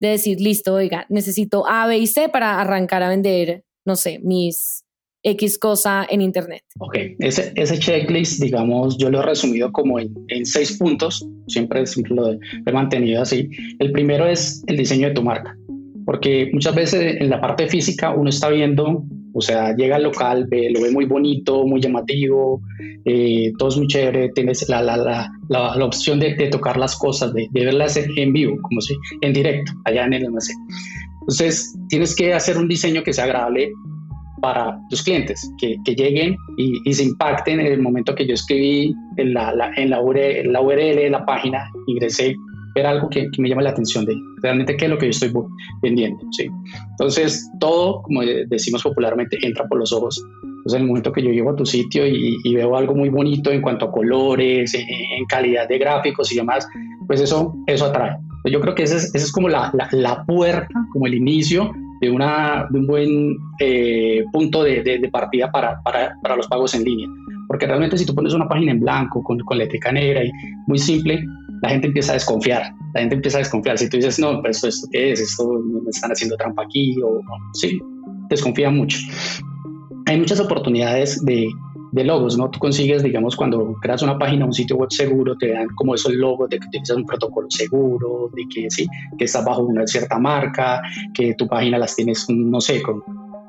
de 0.00 0.08
decir, 0.08 0.40
listo, 0.40 0.74
oiga, 0.74 1.06
necesito 1.08 1.66
A, 1.66 1.86
B 1.86 1.98
y 1.98 2.06
C 2.06 2.28
para 2.28 2.60
arrancar 2.60 3.02
a 3.02 3.08
vender, 3.08 3.64
no 3.86 3.96
sé, 3.96 4.18
mis, 4.22 4.84
X 5.24 5.58
cosa 5.58 6.06
en 6.08 6.20
Internet. 6.20 6.62
Ok, 6.78 6.96
ese, 7.18 7.78
checklist, 7.78 8.42
digamos, 8.42 8.98
yo 8.98 9.10
lo 9.10 9.20
he 9.20 9.22
resumido 9.22 9.72
como 9.72 9.98
en, 9.98 10.14
en 10.28 10.44
seis 10.44 10.76
puntos, 10.76 11.26
siempre, 11.48 11.86
siempre 11.86 12.14
lo 12.14 12.32
he 12.32 12.72
mantenido 12.72 13.22
así. 13.22 13.48
El 13.78 13.90
primero 13.92 14.26
es 14.26 14.62
el 14.66 14.76
diseño 14.76 15.08
de 15.08 15.14
tu 15.14 15.22
marca, 15.22 15.56
porque 16.04 16.50
muchas 16.52 16.74
veces 16.74 17.20
en 17.20 17.30
la 17.30 17.40
parte 17.40 17.66
física 17.66 18.10
uno 18.10 18.30
está 18.30 18.48
viendo 18.48 19.04
o 19.36 19.40
sea, 19.40 19.74
llega 19.74 19.96
al 19.96 20.04
local, 20.04 20.46
ve, 20.48 20.70
lo 20.70 20.80
ve 20.80 20.92
muy 20.92 21.06
bonito, 21.06 21.66
muy 21.66 21.80
llamativo, 21.80 22.62
eh, 23.04 23.52
todo 23.58 23.68
es 23.68 23.76
muy 23.76 23.88
chévere, 23.88 24.30
tienes 24.32 24.68
la, 24.68 24.80
la, 24.80 24.96
la, 24.96 25.28
la 25.48 25.84
opción 25.84 26.20
de, 26.20 26.36
de, 26.36 26.46
tocar 26.46 26.76
las 26.76 26.96
cosas, 26.96 27.34
de, 27.34 27.48
de, 27.50 27.64
verlas 27.64 27.96
en 27.96 28.32
vivo, 28.32 28.56
como 28.62 28.80
si 28.80 28.94
en 29.22 29.32
directo, 29.32 29.72
allá 29.86 30.04
en 30.04 30.12
el 30.12 30.26
almacén. 30.26 30.56
Entonces, 31.22 31.76
tienes 31.88 32.14
que 32.14 32.32
hacer 32.32 32.56
un 32.56 32.68
diseño 32.68 33.02
que 33.02 33.12
sea 33.12 33.24
agradable 33.24 33.72
para 34.40 34.78
tus 34.88 35.02
clientes, 35.02 35.50
que, 35.58 35.74
que 35.84 35.96
lleguen 35.96 36.36
y, 36.56 36.78
y, 36.84 36.92
se 36.92 37.02
impacten 37.02 37.58
en 37.58 37.66
el 37.66 37.82
momento 37.82 38.14
que 38.14 38.28
yo 38.28 38.34
escribí 38.34 38.94
en 39.16 39.34
la, 39.34 39.52
en 39.76 39.90
la, 39.90 40.00
URL, 40.00 40.52
la 40.52 40.60
URL 40.60 40.94
de 40.94 41.10
la 41.10 41.26
página, 41.26 41.68
ingresé 41.88 42.36
ver 42.74 42.86
algo 42.86 43.08
que, 43.08 43.30
que, 43.30 43.42
me 43.42 43.48
llame 43.48 43.62
la 43.62 43.70
atención 43.70 44.04
de 44.04 44.14
realmente 44.42 44.76
qué 44.76 44.86
es 44.86 44.90
lo 44.90 44.98
que 44.98 45.06
yo 45.06 45.10
estoy 45.10 45.32
vendiendo. 45.82 46.18
¿sí? 46.32 46.48
Entonces, 46.90 47.50
todo, 47.60 48.02
como 48.02 48.22
decimos 48.22 48.82
popularmente, 48.82 49.38
entra 49.42 49.66
por 49.66 49.78
los 49.78 49.92
ojos. 49.92 50.22
Entonces, 50.42 50.74
en 50.74 50.82
el 50.82 50.88
momento 50.88 51.12
que 51.12 51.22
yo 51.22 51.30
llego 51.30 51.50
a 51.50 51.56
tu 51.56 51.66
sitio 51.66 52.06
y, 52.06 52.38
y 52.42 52.54
veo 52.54 52.76
algo 52.76 52.94
muy 52.94 53.10
bonito 53.10 53.50
en 53.50 53.60
cuanto 53.60 53.86
a 53.86 53.92
colores, 53.92 54.74
en, 54.74 54.86
en, 54.88 55.24
calidad 55.26 55.68
de 55.68 55.78
gráficos 55.78 56.32
y 56.32 56.36
demás, 56.36 56.66
pues 57.06 57.20
eso, 57.20 57.54
eso 57.66 57.86
atrae. 57.86 58.16
Yo 58.50 58.60
creo 58.60 58.74
que 58.74 58.82
esa 58.82 58.96
es, 58.96 59.14
ese 59.14 59.24
es 59.24 59.32
como 59.32 59.48
la, 59.48 59.70
la, 59.72 59.88
la, 59.92 60.24
puerta, 60.24 60.74
como 60.92 61.06
el 61.06 61.14
inicio 61.14 61.70
de, 62.00 62.10
una, 62.10 62.66
de 62.70 62.78
un 62.78 62.86
buen 62.86 63.36
eh, 63.60 64.24
punto 64.32 64.62
de, 64.62 64.82
de, 64.82 64.98
de 64.98 65.08
partida 65.08 65.50
para, 65.50 65.80
para, 65.82 66.14
para, 66.22 66.36
los 66.36 66.46
pagos 66.48 66.74
en 66.74 66.84
línea. 66.84 67.08
Porque 67.48 67.66
realmente 67.66 67.96
si 67.96 68.04
tú 68.04 68.14
pones 68.14 68.34
una 68.34 68.48
página 68.48 68.72
en 68.72 68.80
blanco 68.80 69.22
con, 69.22 69.38
con 69.40 69.58
letra 69.58 69.92
negra 69.92 70.24
y 70.24 70.30
muy 70.66 70.78
simple, 70.78 71.24
la 71.64 71.70
gente 71.70 71.86
empieza 71.86 72.12
a 72.12 72.14
desconfiar, 72.14 72.74
la 72.92 73.00
gente 73.00 73.14
empieza 73.14 73.38
a 73.38 73.40
desconfiar. 73.40 73.78
Si 73.78 73.88
tú 73.88 73.96
dices, 73.96 74.18
no, 74.18 74.42
pues 74.42 74.62
esto 74.62 74.86
qué 74.92 75.12
es, 75.12 75.20
esto 75.20 75.62
me 75.62 75.88
están 75.88 76.12
haciendo 76.12 76.36
trampa 76.36 76.62
aquí, 76.62 76.94
o 77.02 77.22
no, 77.22 77.54
sí, 77.54 77.80
desconfía 78.28 78.68
mucho. 78.68 78.98
Hay 80.04 80.18
muchas 80.18 80.40
oportunidades 80.40 81.24
de, 81.24 81.48
de 81.92 82.04
logos, 82.04 82.36
¿no? 82.36 82.50
Tú 82.50 82.58
consigues, 82.58 83.02
digamos, 83.02 83.34
cuando 83.34 83.76
creas 83.80 84.02
una 84.02 84.18
página, 84.18 84.44
un 84.44 84.52
sitio 84.52 84.76
web 84.76 84.90
seguro, 84.92 85.38
te 85.38 85.52
dan 85.54 85.68
como 85.74 85.94
esos 85.94 86.12
logos 86.12 86.50
de 86.50 86.58
que 86.58 86.66
utilizas 86.66 86.98
un 86.98 87.06
protocolo 87.06 87.46
seguro, 87.48 88.30
de 88.34 88.42
que 88.54 88.70
sí, 88.70 88.86
que 89.16 89.24
estás 89.24 89.42
bajo 89.42 89.62
una 89.62 89.86
cierta 89.86 90.18
marca, 90.18 90.82
que 91.14 91.32
tu 91.32 91.48
página 91.48 91.78
las 91.78 91.96
tienes, 91.96 92.26
no 92.28 92.60
sé, 92.60 92.82
con 92.82 93.02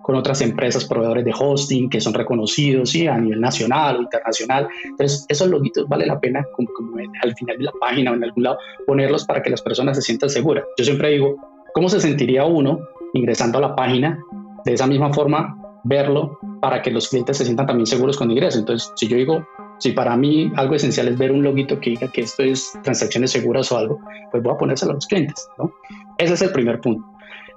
con 0.06 0.16
otras 0.16 0.40
empresas 0.42 0.86
proveedores 0.86 1.26
de 1.26 1.34
hosting 1.36 1.90
que 1.90 2.00
son 2.00 2.14
reconocidos 2.14 2.92
¿sí? 2.92 3.08
a 3.08 3.18
nivel 3.18 3.42
nacional 3.42 3.98
o 3.98 4.02
internacional. 4.04 4.68
Entonces, 4.84 5.26
esos 5.30 5.48
logitos 5.48 5.90
vale 5.90 6.06
la 6.06 6.20
pena 6.20 6.46
como, 6.56 6.70
como 6.74 6.98
al 6.98 7.34
final 7.34 7.58
de 7.58 7.64
la 7.64 7.72
página 7.82 8.12
o 8.12 8.14
en 8.14 8.24
algún 8.24 8.44
lado 8.44 8.60
ponerlos 8.86 9.26
para 9.26 9.42
que 9.42 9.50
las 9.50 9.64
personas 9.64 9.98
se 9.98 10.04
sientan 10.04 10.30
seguras. 10.30 10.64
Yo 10.78 10.86
siempre 10.86 11.10
digo, 11.10 11.38
¿cómo 11.74 11.90
se 11.90 12.00
sentiría 12.00 12.46
uno 12.46 12.78
ingresando 13.16 13.58
a 13.58 13.62
la 13.62 13.76
página? 13.76 14.20
De 14.64 14.74
esa 14.74 14.86
misma 14.86 15.12
forma, 15.12 15.58
verlo 15.84 16.38
para 16.62 16.84
que 16.84 16.92
los 16.92 17.10
clientes 17.10 17.38
se 17.38 17.46
sientan 17.46 17.66
también 17.66 17.88
seguros 17.88 18.16
cuando 18.16 18.36
ingresan. 18.36 18.60
Entonces, 18.60 18.92
si 18.96 19.08
yo 19.08 19.18
digo, 19.18 19.44
si 19.80 19.94
para 19.94 20.16
mí 20.16 20.52
algo 20.56 20.76
esencial 20.76 21.08
es 21.08 21.18
ver 21.18 21.32
un 21.32 21.44
loguito 21.44 21.80
que 21.80 21.90
diga 21.92 22.12
que 22.12 22.22
esto 22.22 22.44
es 22.44 22.74
transacciones 22.84 23.32
seguras 23.32 23.72
o 23.72 23.78
algo, 23.80 24.00
pues 24.30 24.44
voy 24.44 24.54
a 24.54 24.58
ponérselo 24.58 24.92
a 24.92 24.96
los 24.96 25.08
clientes, 25.08 25.48
¿no? 25.58 25.74
Ese 26.20 26.36
es 26.36 26.42
el 26.44 26.52
primer 26.52 26.80
punto. 26.80 27.04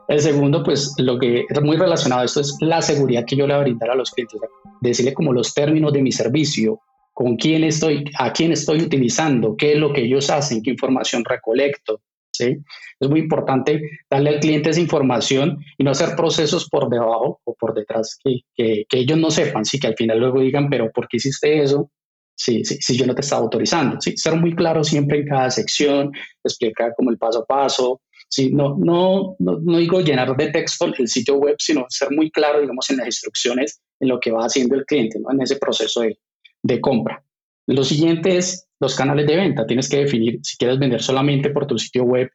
El 0.09 0.21
segundo, 0.21 0.63
pues 0.63 0.95
lo 0.97 1.19
que 1.19 1.45
es 1.47 1.63
muy 1.63 1.77
relacionado 1.77 2.23
a 2.23 2.25
esto 2.25 2.41
es 2.41 2.57
la 2.61 2.81
seguridad 2.81 3.27
que 3.27 3.37
yo 3.37 3.47
le 3.47 3.53
voy 3.53 3.61
a 3.61 3.65
brindar 3.65 3.91
a 3.91 3.95
los 3.95 4.11
clientes, 4.11 4.41
decirle 4.81 5.13
como 5.13 5.35
los 5.35 5.53
términos 5.53 5.93
de 5.93 6.03
mi 6.03 6.13
servicio, 6.13 6.81
con 7.13 7.37
quién 7.37 7.63
estoy, 7.63 8.05
a 8.19 8.33
quién 8.33 8.53
estoy 8.53 8.81
utilizando, 8.81 9.55
qué 9.55 9.73
es 9.73 9.79
lo 9.79 9.93
que 9.93 10.03
ellos 10.03 10.31
hacen, 10.31 10.63
qué 10.63 10.71
información 10.71 11.25
recolecto. 11.27 12.01
¿sí? 12.31 12.57
Es 12.99 13.11
muy 13.11 13.21
importante 13.21 13.83
darle 14.09 14.31
al 14.31 14.41
cliente 14.41 14.71
esa 14.71 14.81
información 14.81 15.59
y 15.77 15.85
no 15.85 15.91
hacer 15.91 16.17
procesos 16.17 16.69
por 16.71 16.89
debajo 16.89 17.41
o 17.45 17.55
por 17.55 17.75
detrás 17.75 18.19
que, 18.25 18.41
que, 18.55 18.85
que 18.89 18.99
ellos 19.01 19.19
no 19.19 19.31
sepan, 19.31 19.67
sí, 19.67 19.79
que 19.79 19.89
al 19.89 19.97
final 19.97 20.21
luego 20.21 20.41
digan, 20.41 20.71
pero 20.71 20.91
¿por 20.91 21.07
qué 21.07 21.19
hiciste 21.19 21.63
eso? 21.63 21.91
Si, 22.35 22.65
si, 22.65 22.77
si 22.77 22.97
yo 22.97 23.05
no 23.05 23.15
te 23.15 23.21
estaba 23.21 23.43
autorizando. 23.43 24.01
¿sí? 24.01 24.17
Ser 24.17 24.37
muy 24.37 24.55
claro 24.55 24.85
siempre 24.85 25.19
en 25.19 25.27
cada 25.27 25.51
sección, 25.51 26.13
explicar 26.45 26.95
como 26.97 27.11
el 27.11 27.19
paso 27.19 27.41
a 27.41 27.45
paso, 27.45 28.01
Sí, 28.31 28.51
no, 28.53 28.77
no, 28.79 29.37
no, 29.39 29.59
no, 29.63 29.79
digo 29.79 30.01
llenar 30.01 30.37
de 30.37 30.51
texto 30.51 30.87
el 30.87 31.09
sitio 31.09 31.37
web, 31.37 31.57
sino 31.59 31.87
ser 31.89 32.11
muy 32.11 32.31
claro, 32.31 32.61
digamos, 32.61 32.89
en 32.91 32.99
las 32.99 33.07
instrucciones, 33.07 33.81
en 34.01 34.09
lo 34.09 34.21
que 34.21 34.31
va 34.31 34.45
haciendo 34.45 34.75
el 34.75 34.85
cliente, 34.85 35.19
¿no? 35.19 35.33
en 35.33 35.41
ese 35.41 35.57
proceso 35.57 36.03
de, 36.03 36.19
de 36.63 36.81
compra. 36.81 37.25
Lo 37.67 37.85
siguiente 37.85 38.37
es 38.37 38.69
los 38.81 38.95
canales 38.95 39.27
de 39.27 39.37
venta. 39.37 39.67
Tienes 39.67 39.89
que 39.89 39.99
definir 39.99 40.41
si 40.43 40.57
quieres 40.57 40.79
vender 40.79 41.03
solamente 41.03 41.51
por 41.51 41.67
tu 41.67 41.79
sitio 41.79 42.05
web 42.05 42.31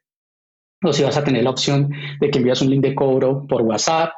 o 0.82 0.92
si 0.92 1.02
vas 1.02 1.16
a 1.16 1.24
tener 1.24 1.44
la 1.44 1.50
opción 1.50 1.90
de 2.20 2.30
que 2.30 2.38
envías 2.38 2.60
un 2.60 2.70
link 2.70 2.82
de 2.82 2.94
cobro 2.94 3.46
por 3.48 3.62
WhatsApp 3.62 4.12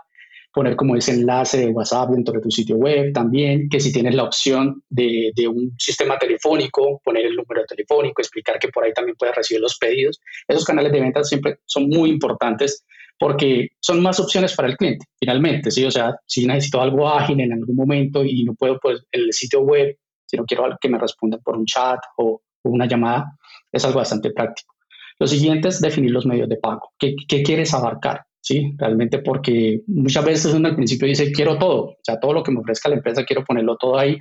poner 0.56 0.74
como 0.74 0.96
ese 0.96 1.12
enlace 1.12 1.58
de 1.58 1.66
WhatsApp 1.66 2.08
dentro 2.12 2.32
de 2.32 2.40
tu 2.40 2.50
sitio 2.50 2.76
web 2.76 3.12
también, 3.12 3.68
que 3.68 3.78
si 3.78 3.92
tienes 3.92 4.14
la 4.14 4.22
opción 4.22 4.82
de, 4.88 5.30
de, 5.36 5.46
un 5.46 5.74
sistema 5.78 6.18
telefónico, 6.18 6.98
poner 7.04 7.26
el 7.26 7.36
número 7.36 7.66
telefónico, 7.68 8.22
explicar 8.22 8.58
que 8.58 8.68
por 8.68 8.82
ahí 8.82 8.94
también 8.94 9.18
puedes 9.18 9.36
recibir 9.36 9.60
los 9.60 9.76
pedidos. 9.76 10.18
Esos 10.48 10.64
canales 10.64 10.92
de 10.92 11.00
ventas 11.02 11.28
siempre 11.28 11.58
son 11.66 11.90
muy 11.90 12.08
importantes 12.08 12.86
porque 13.18 13.68
son 13.80 14.00
más 14.00 14.18
opciones 14.18 14.56
para 14.56 14.68
el 14.68 14.78
cliente, 14.78 15.04
finalmente, 15.20 15.70
¿sí? 15.70 15.84
O 15.84 15.90
sea, 15.90 16.14
si 16.24 16.46
necesito 16.46 16.80
algo 16.80 17.06
ágil 17.06 17.38
en 17.38 17.52
algún 17.52 17.76
momento 17.76 18.24
y 18.24 18.42
no 18.42 18.54
puedo, 18.54 18.78
pues, 18.80 19.02
el 19.12 19.34
sitio 19.34 19.60
web, 19.60 19.94
si 20.24 20.38
no 20.38 20.46
quiero 20.46 20.74
que 20.80 20.88
me 20.88 20.98
respondan 20.98 21.42
por 21.44 21.58
un 21.58 21.66
chat 21.66 21.98
o, 22.16 22.40
o 22.62 22.70
una 22.70 22.86
llamada, 22.86 23.26
es 23.70 23.84
algo 23.84 23.98
bastante 23.98 24.30
práctico. 24.30 24.74
Lo 25.18 25.26
siguiente 25.26 25.68
es 25.68 25.82
definir 25.82 26.12
los 26.12 26.24
medios 26.24 26.48
de 26.48 26.56
pago. 26.56 26.94
¿Qué, 26.98 27.14
qué 27.28 27.42
quieres 27.42 27.74
abarcar? 27.74 28.24
¿Sí? 28.46 28.72
Realmente 28.78 29.18
porque 29.18 29.82
muchas 29.88 30.24
veces 30.24 30.54
uno 30.54 30.68
al 30.68 30.76
principio 30.76 31.08
dice, 31.08 31.32
quiero 31.32 31.58
todo, 31.58 31.82
o 31.82 31.98
sea, 32.00 32.20
todo 32.20 32.32
lo 32.32 32.44
que 32.44 32.52
me 32.52 32.60
ofrezca 32.60 32.88
la 32.88 32.94
empresa, 32.94 33.24
quiero 33.24 33.44
ponerlo 33.44 33.76
todo 33.76 33.98
ahí, 33.98 34.16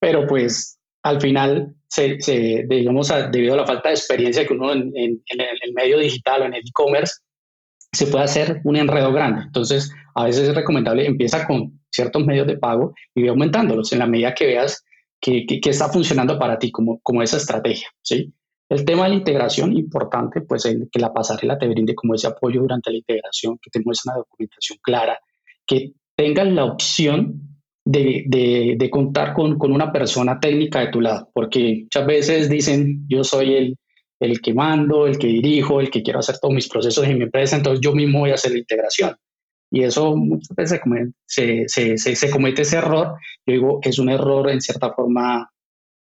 pero 0.00 0.26
pues 0.26 0.78
al 1.02 1.20
final, 1.20 1.74
se, 1.88 2.18
se 2.20 2.64
digamos, 2.68 3.12
debido 3.30 3.52
a 3.52 3.58
la 3.58 3.66
falta 3.66 3.90
de 3.90 3.94
experiencia 3.94 4.46
que 4.46 4.54
uno 4.54 4.72
en, 4.72 4.90
en, 4.94 5.22
en 5.26 5.40
el 5.62 5.74
medio 5.74 5.98
digital 5.98 6.42
o 6.42 6.44
en 6.46 6.54
el 6.54 6.62
e-commerce, 6.66 7.16
se 7.92 8.06
puede 8.06 8.24
hacer 8.24 8.60
un 8.64 8.76
enredo 8.76 9.12
grande. 9.12 9.42
Entonces, 9.42 9.92
a 10.14 10.24
veces 10.24 10.48
es 10.48 10.54
recomendable, 10.54 11.06
empieza 11.06 11.46
con 11.46 11.78
ciertos 11.90 12.24
medios 12.24 12.46
de 12.46 12.56
pago 12.56 12.94
y 13.14 13.22
ve 13.22 13.28
aumentándolos 13.28 13.92
en 13.92 13.98
la 13.98 14.06
medida 14.06 14.34
que 14.34 14.46
veas 14.46 14.84
que, 15.20 15.44
que, 15.46 15.60
que 15.60 15.70
está 15.70 15.88
funcionando 15.90 16.38
para 16.38 16.58
ti 16.58 16.72
como, 16.72 16.98
como 17.02 17.22
esa 17.22 17.36
estrategia, 17.36 17.88
¿sí? 18.02 18.32
El 18.68 18.84
tema 18.84 19.04
de 19.04 19.10
la 19.10 19.14
integración, 19.16 19.76
importante, 19.76 20.40
pues 20.40 20.64
que 20.64 20.98
la 20.98 21.12
pasarela 21.12 21.56
te 21.58 21.68
brinde 21.68 21.94
como 21.94 22.14
ese 22.14 22.26
apoyo 22.26 22.62
durante 22.62 22.90
la 22.90 22.96
integración, 22.96 23.58
que 23.62 23.70
te 23.70 23.80
muestre 23.84 24.10
una 24.10 24.18
documentación 24.18 24.78
clara, 24.82 25.18
que 25.64 25.92
tengas 26.16 26.48
la 26.48 26.64
opción 26.64 27.56
de, 27.84 28.24
de, 28.26 28.74
de 28.76 28.90
contar 28.90 29.34
con, 29.34 29.56
con, 29.56 29.72
una 29.72 29.92
persona 29.92 30.40
técnica 30.40 30.80
de 30.80 30.88
tu 30.88 31.00
lado, 31.00 31.30
porque 31.32 31.82
muchas 31.84 32.06
veces 32.06 32.50
dicen, 32.50 33.06
yo 33.08 33.22
soy 33.22 33.54
el, 33.54 33.76
el 34.18 34.40
que 34.40 34.52
mando, 34.52 35.06
el 35.06 35.18
que 35.18 35.28
dirijo, 35.28 35.80
el 35.80 35.90
que 35.90 36.02
quiero 36.02 36.18
hacer 36.18 36.38
todos 36.38 36.52
mis 36.52 36.68
procesos 36.68 37.06
en 37.06 37.18
mi 37.18 37.24
empresa, 37.24 37.56
entonces 37.56 37.80
yo 37.80 37.92
mismo 37.92 38.20
voy 38.20 38.30
a 38.30 38.34
hacer 38.34 38.52
la 38.52 38.58
integración. 38.58 39.16
Y 39.70 39.82
eso 39.82 40.16
muchas 40.16 40.56
veces 40.56 40.80
se, 41.26 41.64
se, 41.68 41.98
se, 41.98 42.16
se 42.16 42.30
comete 42.30 42.62
ese 42.62 42.76
error. 42.78 43.14
Yo 43.44 43.52
digo, 43.52 43.80
es 43.82 43.98
un 43.98 44.08
error 44.08 44.48
en 44.48 44.60
cierta 44.60 44.92
forma 44.92 45.50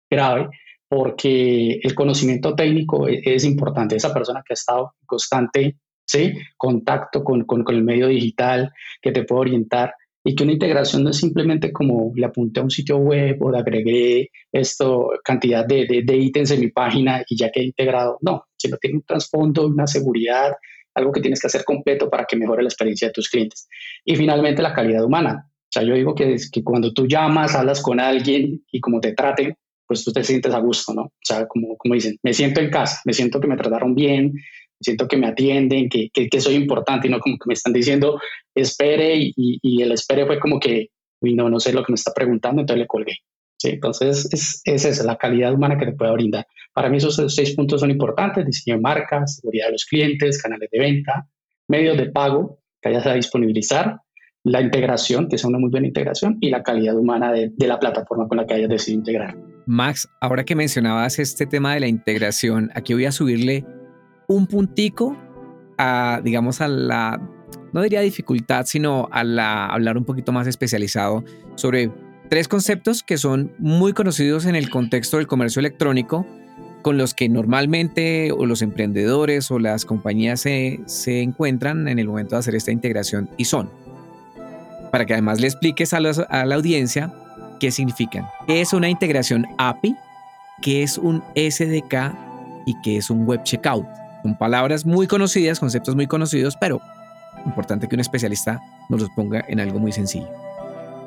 grave, 0.10 0.50
porque 0.96 1.80
el 1.82 1.96
conocimiento 1.96 2.54
técnico 2.54 3.08
es, 3.08 3.22
es, 3.26 3.46
importante. 3.46 3.96
Esa 3.96 4.14
persona 4.14 4.44
que 4.46 4.54
ha 4.54 4.62
estado 4.62 4.94
en 5.02 5.08
constante 5.08 5.78
¿sí? 6.06 6.34
contacto 6.56 7.24
con, 7.24 7.46
con, 7.46 7.64
con, 7.64 7.74
el 7.74 7.84
medio 7.84 8.08
digital, 8.08 8.72
que 9.02 9.12
te 9.12 9.24
puede 9.24 9.42
orientar 9.42 9.96
y 10.24 10.36
que 10.36 10.44
una 10.44 10.54
integración 10.54 11.04
no 11.04 11.10
es 11.10 11.18
simplemente 11.18 11.74
como 11.74 12.12
le 12.16 12.28
apunté 12.28 12.60
a 12.60 12.64
un 12.64 12.70
sitio 12.70 12.98
web 12.98 13.38
o 13.42 13.50
le 13.50 13.58
agregué 13.58 14.30
esto, 14.52 15.10
cantidad 15.24 15.66
de, 15.66 15.88
de, 15.88 16.04
de 16.04 16.16
ítems 16.16 16.52
en 16.52 16.60
mi 16.60 16.70
página 16.70 17.24
y 17.28 17.38
ya 17.38 17.50
quedé 17.50 17.66
integrado. 17.66 18.20
No, 18.22 18.46
sino 18.56 18.78
tiene 18.78 18.98
un 18.98 19.04
trasfondo, 19.04 19.66
una 19.66 19.88
seguridad, 19.88 20.52
algo 20.94 21.12
que 21.12 21.22
tienes 21.22 21.42
que 21.42 21.48
hacer 21.48 21.64
completo 21.64 22.08
para 22.08 22.26
que 22.26 22.36
mejore 22.36 22.62
la 22.62 22.70
experiencia 22.70 23.08
de 23.08 23.14
tus 23.14 23.30
clientes. 23.30 23.68
Y 24.06 24.16
finalmente 24.16 24.62
la 24.62 24.76
calidad 24.76 25.04
humana. 25.04 25.50
O 25.50 25.72
sea, 25.74 25.82
yo 25.82 25.96
digo 25.96 26.14
que, 26.14 26.36
que 26.52 26.64
cuando 26.64 26.94
tú 26.94 27.08
llamas, 27.08 27.56
hablas 27.56 27.82
con 27.82 28.00
alguien 28.00 28.64
y 28.72 28.80
como 28.80 29.00
te 29.02 29.14
traten, 29.14 29.58
pues 29.88 30.04
tú 30.04 30.12
te 30.12 30.24
sientes 30.24 30.54
a 30.54 30.60
gusto, 30.60 30.94
¿no? 30.94 31.04
O 31.04 31.12
sea, 31.22 31.48
como, 31.48 31.78
como 31.78 31.94
dicen, 31.94 32.18
me 32.24 32.34
siento 32.34 32.62
en 32.62 32.70
casa, 32.70 33.02
me 33.06 33.14
siento 33.14 33.40
que 33.40 33.48
me 33.48 33.58
trataron 33.58 33.96
bien, 33.96 34.34
siento 34.84 35.08
que 35.08 35.18
me 35.18 35.28
atienden, 35.28 35.90
que, 35.90 36.10
que, 36.12 36.30
que 36.30 36.42
soy 36.42 36.56
importante 36.56 37.08
y 37.08 37.12
no 37.12 37.20
como 37.20 37.38
que 37.38 37.48
me 37.48 37.54
están 37.54 37.74
diciendo, 37.74 38.20
espere 38.54 39.16
y, 39.16 39.34
y, 39.36 39.82
el 39.82 39.92
espere 39.92 40.26
fue 40.26 40.40
como 40.40 40.60
que, 40.60 40.90
uy, 41.22 41.34
no, 41.34 41.50
no 41.50 41.60
sé 41.60 41.74
lo 41.74 41.84
que 41.84 41.92
me 41.92 41.96
está 41.96 42.12
preguntando, 42.14 42.62
entonces 42.62 42.82
le 42.82 42.88
colgué. 42.88 43.14
Sí, 43.58 43.70
entonces 43.70 44.28
es, 44.32 44.62
es 44.66 44.86
esa, 44.86 45.06
la 45.06 45.18
calidad 45.18 45.54
humana 45.54 45.78
que 45.78 45.86
te 45.86 45.94
puede 45.94 46.12
brindar. 46.12 46.46
Para 46.74 46.90
mí 46.90 46.98
esos 46.98 47.16
seis 47.34 47.56
puntos 47.56 47.80
son 47.80 47.92
importantes, 47.92 48.46
diseño 48.46 48.76
de 48.76 48.82
marcas, 48.82 49.38
seguridad 49.38 49.68
de 49.68 49.74
los 49.74 49.86
clientes, 49.86 50.42
canales 50.42 50.70
de 50.70 50.80
venta, 50.80 51.28
medios 51.68 51.98
de 51.98 52.12
pago 52.12 52.60
que 52.82 52.90
hayas 52.90 53.06
a 53.06 53.14
disponibilizar, 53.14 54.00
la 54.44 54.60
integración, 54.60 55.30
que 55.30 55.38
sea 55.38 55.50
una 55.50 55.60
muy 55.60 55.70
buena 55.70 55.88
integración, 55.88 56.38
y 56.42 56.50
la 56.50 56.64
calidad 56.64 56.98
humana 56.98 57.32
de, 57.32 57.52
de 57.56 57.68
la 57.68 57.80
plataforma 57.80 58.28
con 58.28 58.38
la 58.38 58.46
que 58.46 58.56
hayas 58.56 58.70
decidido 58.70 59.00
integrar. 59.00 59.53
Max, 59.66 60.10
ahora 60.20 60.44
que 60.44 60.56
mencionabas 60.56 61.20
este 61.20 61.46
tema 61.46 61.74
de 61.74 61.80
la 61.80 61.88
integración, 61.88 62.72
aquí 62.76 62.94
voy 62.94 63.06
a 63.06 63.12
subirle 63.12 63.66
un 64.28 64.48
puntico 64.48 65.18
a, 65.78 66.22
digamos, 66.24 66.62
a 66.62 66.68
la, 66.68 67.22
no 67.72 67.82
diría 67.82 68.02
dificultad, 68.02 68.66
sino 68.66 69.08
a 69.12 69.24
la, 69.24 69.68
hablar 69.68 69.98
un 69.98 70.06
poquito 70.06 70.32
más 70.32 70.48
especializado 70.48 71.24
sobre 71.56 71.92
tres 72.30 72.48
conceptos 72.48 73.04
que 73.04 73.18
son 73.18 73.52
muy 73.60 73.94
conocidos 73.94 74.46
en 74.46 74.56
el 74.56 74.70
contexto 74.70 75.18
del 75.18 75.28
comercio 75.28 75.60
electrónico, 75.60 76.26
con 76.82 76.98
los 76.98 77.14
que 77.14 77.30
normalmente 77.30 78.32
o 78.32 78.46
los 78.46 78.62
emprendedores 78.62 79.50
o 79.52 79.60
las 79.60 79.86
compañías 79.86 80.42
se, 80.42 80.82
se 80.86 81.22
encuentran 81.22 81.88
en 81.88 81.98
el 81.98 82.08
momento 82.08 82.36
de 82.36 82.40
hacer 82.40 82.56
esta 82.56 82.72
integración 82.72 83.30
y 83.38 83.46
son, 83.46 83.70
para 84.92 85.06
que 85.06 85.14
además 85.14 85.40
le 85.40 85.48
expliques 85.48 85.94
a, 85.94 85.98
a 85.98 86.46
la 86.46 86.56
audiencia 86.56 87.14
qué 87.64 87.72
significan. 87.72 88.28
¿Qué 88.46 88.60
es 88.60 88.74
una 88.74 88.90
integración 88.90 89.48
API? 89.58 89.96
¿Qué 90.62 90.84
es 90.84 90.98
un 90.98 91.24
SDK? 91.34 92.14
¿Y 92.66 92.76
qué 92.82 92.98
es 92.98 93.10
un 93.10 93.26
web 93.26 93.42
checkout? 93.44 93.86
Son 94.22 94.38
palabras 94.38 94.86
muy 94.86 95.08
conocidas, 95.08 95.62
conceptos 95.62 95.96
muy 95.96 96.06
conocidos, 96.06 96.58
pero 96.60 96.82
importante 97.46 97.88
que 97.88 97.96
un 97.96 98.02
especialista 98.02 98.60
nos 98.90 99.00
los 99.00 99.10
ponga 99.12 99.46
en 99.48 99.62
algo 99.62 99.80
muy 99.80 99.94
sencillo. 99.94 100.28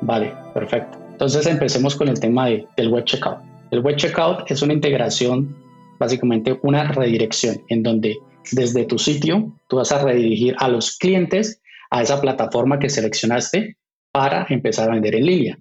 Vale, 0.01 0.33
perfecto. 0.55 0.97
Entonces 1.11 1.45
empecemos 1.45 1.95
con 1.95 2.07
el 2.07 2.19
tema 2.19 2.47
del 2.47 2.89
web 2.89 3.05
checkout. 3.05 3.37
El 3.69 3.81
web 3.81 3.95
checkout 3.95 4.49
es 4.49 4.59
una 4.63 4.73
integración, 4.73 5.55
básicamente 5.99 6.59
una 6.63 6.91
redirección, 6.91 7.61
en 7.69 7.83
donde 7.83 8.17
desde 8.51 8.83
tu 8.85 8.97
sitio 8.97 9.53
tú 9.67 9.75
vas 9.75 9.91
a 9.91 10.03
redirigir 10.03 10.55
a 10.57 10.69
los 10.69 10.97
clientes 10.97 11.61
a 11.91 12.01
esa 12.01 12.19
plataforma 12.19 12.79
que 12.79 12.89
seleccionaste 12.89 13.77
para 14.11 14.47
empezar 14.49 14.89
a 14.89 14.93
vender 14.93 15.13
en 15.13 15.25
línea. 15.27 15.59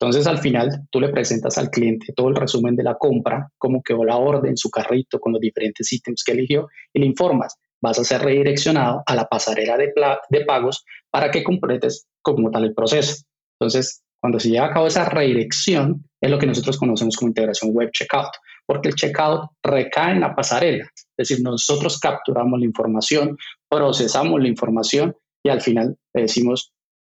Entonces 0.00 0.26
al 0.26 0.38
final 0.38 0.86
tú 0.90 1.00
le 1.00 1.08
presentas 1.08 1.56
al 1.56 1.70
cliente 1.70 2.12
todo 2.14 2.28
el 2.28 2.36
resumen 2.36 2.76
de 2.76 2.82
la 2.82 2.96
compra, 2.96 3.48
cómo 3.58 3.82
quedó 3.82 4.04
la 4.04 4.16
orden, 4.16 4.56
su 4.56 4.70
carrito 4.70 5.20
con 5.20 5.32
los 5.32 5.40
diferentes 5.40 5.92
ítems 5.92 6.22
que 6.24 6.32
eligió 6.32 6.68
y 6.92 7.00
le 7.00 7.06
informas. 7.06 7.56
Vas 7.80 7.98
a 7.98 8.04
ser 8.04 8.22
redireccionado 8.22 9.02
a 9.06 9.14
la 9.14 9.26
pasarela 9.26 9.76
de, 9.76 9.92
de 10.30 10.44
pagos 10.44 10.84
para 11.10 11.30
que 11.30 11.44
completes 11.44 12.06
como 12.22 12.50
tal 12.50 12.64
el 12.64 12.74
proceso. 12.74 13.22
Entonces, 13.58 14.02
cuando 14.20 14.40
se 14.40 14.48
lleva 14.48 14.66
a 14.66 14.72
cabo 14.72 14.86
esa 14.86 15.04
redirección, 15.04 16.02
es 16.20 16.30
lo 16.30 16.38
que 16.38 16.46
nosotros 16.46 16.78
conocemos 16.78 17.16
como 17.16 17.28
integración 17.28 17.72
web 17.74 17.90
checkout, 17.92 18.30
porque 18.66 18.88
el 18.88 18.94
checkout 18.94 19.50
recae 19.62 20.12
en 20.12 20.20
la 20.20 20.34
pasarela. 20.34 20.84
Es 20.94 21.28
decir, 21.28 21.42
nosotros 21.42 21.98
capturamos 22.00 22.58
la 22.58 22.64
información, 22.64 23.36
procesamos 23.68 24.40
la 24.40 24.48
información 24.48 25.14
y 25.42 25.50
al 25.50 25.60
final 25.60 25.98
le 26.14 26.22
decimos, 26.22 26.72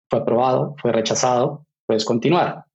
fue 0.09 0.19
aprobado, 0.19 0.75
fue 0.81 0.91
rechazado, 0.91 1.65
puedes 1.85 2.03
continuar. 2.03 2.66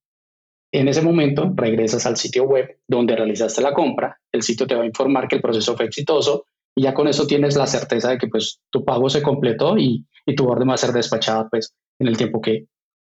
En 0.73 0.89
ese 0.89 1.03
momento 1.03 1.53
regresas 1.55 2.07
al 2.07 2.17
sitio 2.17 2.45
web 2.45 2.79
donde 2.89 3.15
realizaste 3.15 3.61
la 3.61 3.75
compra, 3.75 4.19
el 4.33 4.43
sitio 4.43 4.67
te 4.67 4.75
va 4.75 4.83
a 4.83 4.87
informar 4.87 5.29
que 5.29 5.37
el 5.37 5.43
proceso 5.43 5.77
fue 5.77 5.85
exitoso 5.85 6.47
y 6.75 6.83
ya 6.83 6.95
con 6.95 7.07
eso 7.09 7.27
tienes 7.27 7.57
la 7.57 7.67
certeza 7.67 8.11
de 8.11 8.19
que 8.19 8.29
pues 8.29 8.59
tu 8.71 8.83
pago 8.83 9.11
se 9.11 9.23
completó 9.23 9.77
y, 9.77 10.07
tu 10.35 10.49
orden 10.49 10.71
va 10.71 10.75
a 10.75 10.79
ser 10.79 10.93
despachada 10.93 11.47
pues 11.51 11.75
en 11.99 12.09
el 12.09 12.17
tiempo 12.17 12.41
que, 12.41 12.65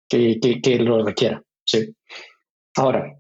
que, 0.08 0.40
que, 0.40 0.78
lo 0.78 1.04
requiera. 1.04 1.42
¿sí? 1.64 1.94
Ahora, 2.76 3.14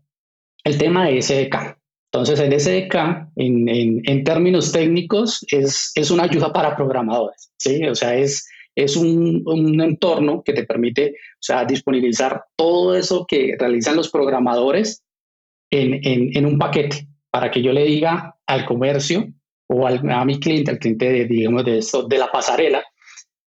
el 0.64 0.78
tema 0.78 1.06
de 1.06 1.22
SDK. 1.22 1.78
Entonces, 2.10 2.40
el 2.40 2.58
SDK, 2.58 2.94
en, 3.36 3.68
en, 3.68 4.00
en, 4.04 4.24
términos 4.24 4.72
técnicos, 4.72 5.44
es, 5.50 5.92
es 5.94 6.10
una 6.10 6.24
ayuda 6.24 6.52
para 6.52 6.74
programadores. 6.74 7.52
¿sí? 7.58 7.86
O 7.86 7.94
sea, 7.94 8.16
es, 8.16 8.48
es 8.74 8.96
un, 8.96 9.42
un, 9.46 9.80
entorno 9.80 10.42
que 10.42 10.52
te 10.52 10.64
permite 10.64 11.10
o 11.10 11.38
sea, 11.40 11.64
disponibilizar 11.64 12.44
todo 12.56 12.94
eso 12.94 13.24
que 13.26 13.54
realizan 13.58 13.96
los 13.96 14.10
programadores 14.10 15.02
en, 15.70 16.00
en, 16.36 16.46
un 16.46 16.58
paquete 16.58 17.08
para 17.30 17.50
que 17.50 17.62
yo 17.62 17.72
le 17.72 17.84
diga 17.84 18.36
al 18.46 18.64
comercio 18.64 19.32
o 19.68 19.86
al, 19.86 20.08
a 20.10 20.24
mi 20.24 20.38
cliente, 20.38 20.70
al 20.70 20.78
cliente 20.78 21.10
de, 21.10 21.24
digamos, 21.24 21.64
de, 21.64 21.78
esto, 21.78 22.06
de 22.06 22.18
la 22.18 22.30
pasarela, 22.30 22.84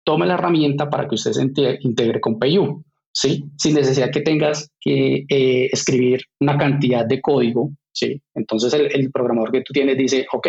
tome 0.03 0.25
la 0.25 0.35
herramienta 0.35 0.89
para 0.89 1.07
que 1.07 1.15
usted 1.15 1.31
se 1.31 1.41
integre 1.81 2.21
con 2.21 2.39
PayU, 2.39 2.83
¿sí? 3.11 3.43
Sin 3.57 3.75
necesidad 3.75 4.11
que 4.11 4.21
tengas 4.21 4.69
que 4.79 5.25
eh, 5.27 5.69
escribir 5.71 6.21
una 6.39 6.57
cantidad 6.57 7.05
de 7.05 7.21
código, 7.21 7.71
¿sí? 7.91 8.21
Entonces 8.33 8.73
el, 8.73 8.91
el, 8.93 9.11
programador 9.11 9.51
que 9.51 9.61
tú 9.61 9.73
tienes 9.73 9.97
dice, 9.97 10.25
ok, 10.31 10.47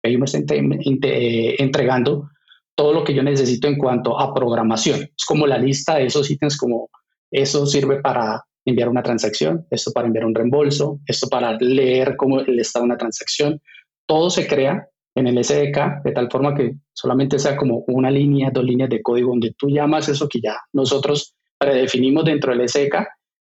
PayU 0.00 0.18
me 0.18 0.24
está 0.24 0.54
eh, 0.54 1.56
entregando 1.58 2.30
todo 2.74 2.92
lo 2.92 3.04
que 3.04 3.14
yo 3.14 3.22
necesito 3.22 3.68
en 3.68 3.78
cuanto 3.78 4.18
a 4.18 4.34
programación. 4.34 5.00
Es 5.00 5.24
como 5.26 5.46
la 5.46 5.58
lista 5.58 5.96
de 5.96 6.06
esos 6.06 6.30
ítems, 6.30 6.56
como 6.56 6.90
eso 7.30 7.66
sirve 7.66 8.00
para 8.00 8.44
enviar 8.64 8.88
una 8.88 9.02
transacción, 9.02 9.66
esto 9.70 9.92
para 9.92 10.06
enviar 10.06 10.24
un 10.24 10.34
reembolso, 10.34 11.00
esto 11.06 11.28
para 11.28 11.56
leer 11.60 12.16
cómo 12.16 12.40
el 12.40 12.58
estado 12.58 12.84
de 12.84 12.90
una 12.90 12.96
transacción. 12.96 13.60
Todo 14.06 14.30
se 14.30 14.46
crea 14.46 14.88
en 15.14 15.26
el 15.26 15.42
SDK 15.42 16.02
de 16.04 16.12
tal 16.12 16.30
forma 16.30 16.54
que 16.54 16.74
solamente 16.92 17.38
sea 17.38 17.56
como 17.56 17.84
una 17.86 18.10
línea, 18.10 18.50
dos 18.52 18.64
líneas 18.64 18.90
de 18.90 19.02
código 19.02 19.30
donde 19.30 19.54
tú 19.56 19.68
llamas 19.68 20.08
eso 20.08 20.28
que 20.28 20.40
ya 20.40 20.56
nosotros 20.72 21.34
predefinimos 21.58 22.24
dentro 22.24 22.54
del 22.54 22.68
SDK 22.68 23.06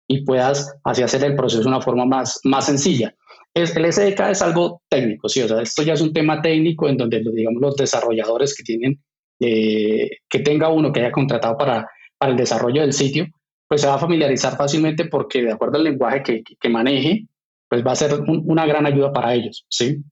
y 0.08 0.24
puedas 0.24 0.78
así 0.84 1.02
hacer 1.02 1.24
el 1.24 1.34
proceso 1.34 1.62
de 1.62 1.68
una 1.68 1.80
forma 1.80 2.04
más, 2.04 2.40
más 2.44 2.66
sencilla. 2.66 3.14
Es, 3.52 3.74
el 3.74 3.92
SDK 3.92 4.20
es 4.30 4.42
algo 4.42 4.82
técnico, 4.88 5.28
sí, 5.28 5.40
o 5.40 5.48
sea, 5.48 5.62
esto 5.62 5.82
ya 5.82 5.94
es 5.94 6.00
un 6.00 6.12
tema 6.12 6.42
técnico 6.42 6.88
en 6.88 6.98
donde, 6.98 7.22
digamos, 7.34 7.60
los 7.60 7.74
desarrolladores 7.74 8.54
que 8.54 8.62
tienen 8.62 9.02
eh, 9.40 10.10
que 10.28 10.38
tenga 10.40 10.68
uno 10.68 10.92
que 10.92 11.00
haya 11.00 11.12
contratado 11.12 11.56
para, 11.56 11.88
para 12.18 12.32
el 12.32 12.38
desarrollo 12.38 12.82
del 12.82 12.92
sitio, 12.92 13.26
pues 13.68 13.80
se 13.80 13.86
va 13.86 13.94
a 13.94 13.98
familiarizar 13.98 14.56
fácilmente 14.56 15.06
porque 15.06 15.42
de 15.42 15.52
acuerdo 15.52 15.76
al 15.76 15.84
lenguaje 15.84 16.22
que, 16.22 16.42
que 16.58 16.68
maneje, 16.68 17.26
pues 17.68 17.84
va 17.84 17.92
a 17.92 17.96
ser 17.96 18.20
una 18.28 18.64
gran 18.66 18.86
ayuda 18.86 19.12
para 19.12 19.34
ellos, 19.34 19.66
¿sí? 19.68 20.02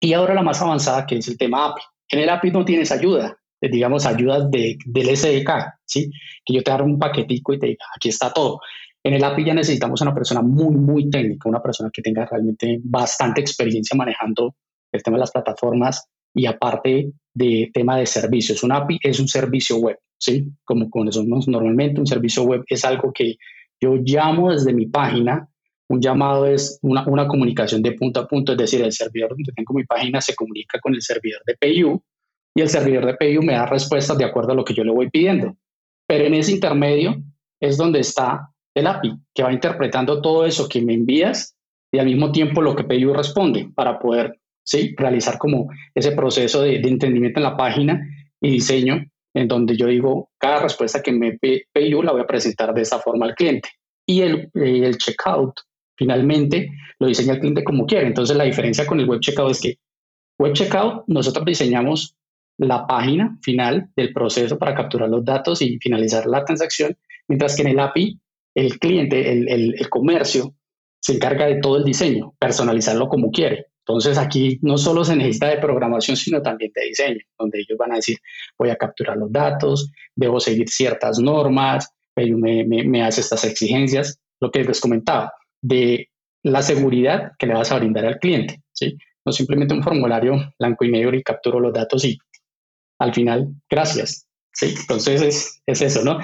Y 0.00 0.12
ahora 0.12 0.34
la 0.34 0.42
más 0.42 0.60
avanzada 0.62 1.06
que 1.06 1.16
es 1.16 1.28
el 1.28 1.36
tema 1.36 1.66
API. 1.66 1.82
En 2.10 2.20
el 2.20 2.28
API 2.28 2.50
no 2.50 2.64
tienes 2.64 2.92
ayuda, 2.92 3.36
eh, 3.60 3.68
digamos, 3.68 4.06
ayudas 4.06 4.50
de, 4.50 4.76
del 4.86 5.16
SDK, 5.16 5.50
¿sí? 5.84 6.10
Que 6.44 6.54
yo 6.54 6.62
te 6.62 6.70
haga 6.70 6.84
un 6.84 6.98
paquetico 6.98 7.52
y 7.54 7.58
te 7.58 7.66
diga, 7.66 7.84
aquí 7.94 8.08
está 8.08 8.32
todo. 8.32 8.60
En 9.02 9.14
el 9.14 9.24
API 9.24 9.44
ya 9.44 9.54
necesitamos 9.54 10.00
una 10.00 10.14
persona 10.14 10.42
muy, 10.42 10.74
muy 10.76 11.10
técnica, 11.10 11.48
una 11.48 11.62
persona 11.62 11.90
que 11.92 12.02
tenga 12.02 12.26
realmente 12.26 12.78
bastante 12.82 13.40
experiencia 13.40 13.96
manejando 13.96 14.54
el 14.92 15.02
tema 15.02 15.16
de 15.16 15.20
las 15.20 15.32
plataformas 15.32 16.08
y 16.36 16.44
aparte 16.44 17.10
de 17.34 17.70
tema 17.72 17.96
de 17.96 18.06
servicios. 18.06 18.62
Un 18.62 18.72
API 18.72 18.98
es 19.02 19.18
un 19.18 19.26
servicio 19.26 19.78
web, 19.78 19.98
¿sí? 20.18 20.46
Como 20.64 20.90
conocemos 20.90 21.48
normalmente, 21.48 21.98
un 21.98 22.06
servicio 22.06 22.44
web 22.44 22.62
es 22.68 22.84
algo 22.84 23.10
que 23.12 23.36
yo 23.80 23.96
llamo 23.96 24.52
desde 24.52 24.74
mi 24.74 24.86
página. 24.86 25.48
Un 25.88 26.00
llamado 26.00 26.46
es 26.46 26.78
una, 26.82 27.06
una 27.08 27.26
comunicación 27.26 27.82
de 27.82 27.92
punto 27.92 28.20
a 28.20 28.28
punto, 28.28 28.52
es 28.52 28.58
decir, 28.58 28.82
el 28.82 28.92
servidor 28.92 29.30
donde 29.30 29.52
tengo 29.54 29.72
mi 29.72 29.84
página 29.84 30.20
se 30.20 30.34
comunica 30.34 30.78
con 30.80 30.94
el 30.94 31.00
servidor 31.00 31.40
de 31.46 31.56
PayU 31.56 32.02
y 32.54 32.60
el 32.60 32.68
servidor 32.68 33.06
de 33.06 33.14
PayU 33.14 33.42
me 33.42 33.52
da 33.52 33.66
respuestas 33.66 34.18
de 34.18 34.24
acuerdo 34.24 34.52
a 34.52 34.54
lo 34.54 34.64
que 34.64 34.74
yo 34.74 34.84
le 34.84 34.92
voy 34.92 35.08
pidiendo. 35.08 35.56
Pero 36.06 36.24
en 36.24 36.34
ese 36.34 36.52
intermedio 36.52 37.22
es 37.60 37.78
donde 37.78 38.00
está 38.00 38.50
el 38.74 38.86
API, 38.86 39.16
que 39.34 39.42
va 39.42 39.52
interpretando 39.52 40.20
todo 40.20 40.44
eso 40.44 40.68
que 40.68 40.82
me 40.82 40.92
envías 40.92 41.56
y 41.92 41.98
al 41.98 42.06
mismo 42.06 42.30
tiempo 42.30 42.60
lo 42.60 42.76
que 42.76 42.84
PayU 42.84 43.14
responde 43.14 43.70
para 43.74 43.98
poder 43.98 44.38
¿sí? 44.66 44.94
realizar 44.96 45.38
como 45.38 45.70
ese 45.94 46.12
proceso 46.12 46.62
de, 46.62 46.76
entendimiento 46.76 47.38
en 47.38 47.44
la 47.44 47.56
página 47.56 48.06
y 48.40 48.50
diseño, 48.50 49.02
en 49.34 49.48
donde 49.48 49.76
yo 49.76 49.86
digo, 49.86 50.30
cada 50.38 50.60
respuesta 50.60 51.02
que 51.02 51.12
me 51.12 51.38
PayU 51.72 52.02
la 52.02 52.12
voy 52.12 52.22
a 52.22 52.26
presentar 52.26 52.74
de 52.74 52.82
esa 52.82 52.98
forma 52.98 53.26
al 53.26 53.34
cliente. 53.34 53.70
Y 54.06 54.22
el, 54.22 54.50
el 54.54 54.98
checkout, 54.98 55.60
finalmente, 55.96 56.70
lo 56.98 57.06
diseña 57.06 57.34
el 57.34 57.40
cliente 57.40 57.64
como 57.64 57.86
quiere. 57.86 58.06
Entonces, 58.06 58.36
la 58.36 58.44
diferencia 58.44 58.86
con 58.86 59.00
el 59.00 59.06
web 59.06 59.20
checkout 59.20 59.52
es 59.52 59.60
que 59.60 59.78
web 60.38 60.52
checkout, 60.52 61.04
nosotros 61.06 61.44
diseñamos 61.44 62.16
la 62.58 62.86
página 62.86 63.38
final 63.42 63.90
del 63.94 64.12
proceso 64.12 64.58
para 64.58 64.74
capturar 64.74 65.08
los 65.08 65.24
datos 65.24 65.60
y 65.60 65.78
finalizar 65.78 66.26
la 66.26 66.44
transacción, 66.44 66.96
mientras 67.28 67.54
que 67.54 67.62
en 67.62 67.68
el 67.68 67.80
API, 67.80 68.18
el 68.54 68.78
cliente, 68.78 69.32
el, 69.32 69.74
el 69.78 69.88
comercio, 69.90 70.54
se 71.00 71.14
encarga 71.14 71.46
de 71.46 71.60
todo 71.60 71.76
el 71.76 71.84
diseño, 71.84 72.34
personalizarlo 72.38 73.08
como 73.08 73.30
quiere. 73.30 73.66
Entonces 73.88 74.18
aquí 74.18 74.58
no 74.62 74.78
solo 74.78 75.04
se 75.04 75.14
necesita 75.14 75.48
de 75.48 75.58
programación, 75.58 76.16
sino 76.16 76.42
también 76.42 76.72
de 76.74 76.86
diseño, 76.86 77.20
donde 77.38 77.60
ellos 77.60 77.78
van 77.78 77.92
a 77.92 77.96
decir, 77.96 78.18
voy 78.58 78.70
a 78.70 78.76
capturar 78.76 79.16
los 79.16 79.30
datos, 79.30 79.92
debo 80.16 80.40
seguir 80.40 80.68
ciertas 80.68 81.20
normas, 81.20 81.88
me, 82.16 82.64
me, 82.64 83.02
hace 83.04 83.20
estas 83.20 83.44
exigencias, 83.44 84.18
lo 84.40 84.50
que 84.50 84.64
les 84.64 84.80
comentaba, 84.80 85.32
de 85.62 86.10
la 86.42 86.62
seguridad 86.62 87.32
que 87.38 87.46
le 87.46 87.54
vas 87.54 87.70
a 87.70 87.78
brindar 87.78 88.06
al 88.06 88.18
cliente. 88.18 88.60
No 89.24 89.32
simplemente 89.32 89.74
un 89.74 89.82
formulario 89.82 90.52
blanco 90.58 90.84
y 90.84 90.90
negro 90.90 91.16
y 91.16 91.22
capturo 91.22 91.60
los 91.60 91.72
datos 91.72 92.04
y 92.04 92.18
al 92.98 93.14
final, 93.14 93.54
gracias. 93.70 94.26
Entonces 94.60 95.22
es, 95.22 95.62
es 95.66 95.82
eso, 95.82 96.02
¿no? 96.02 96.18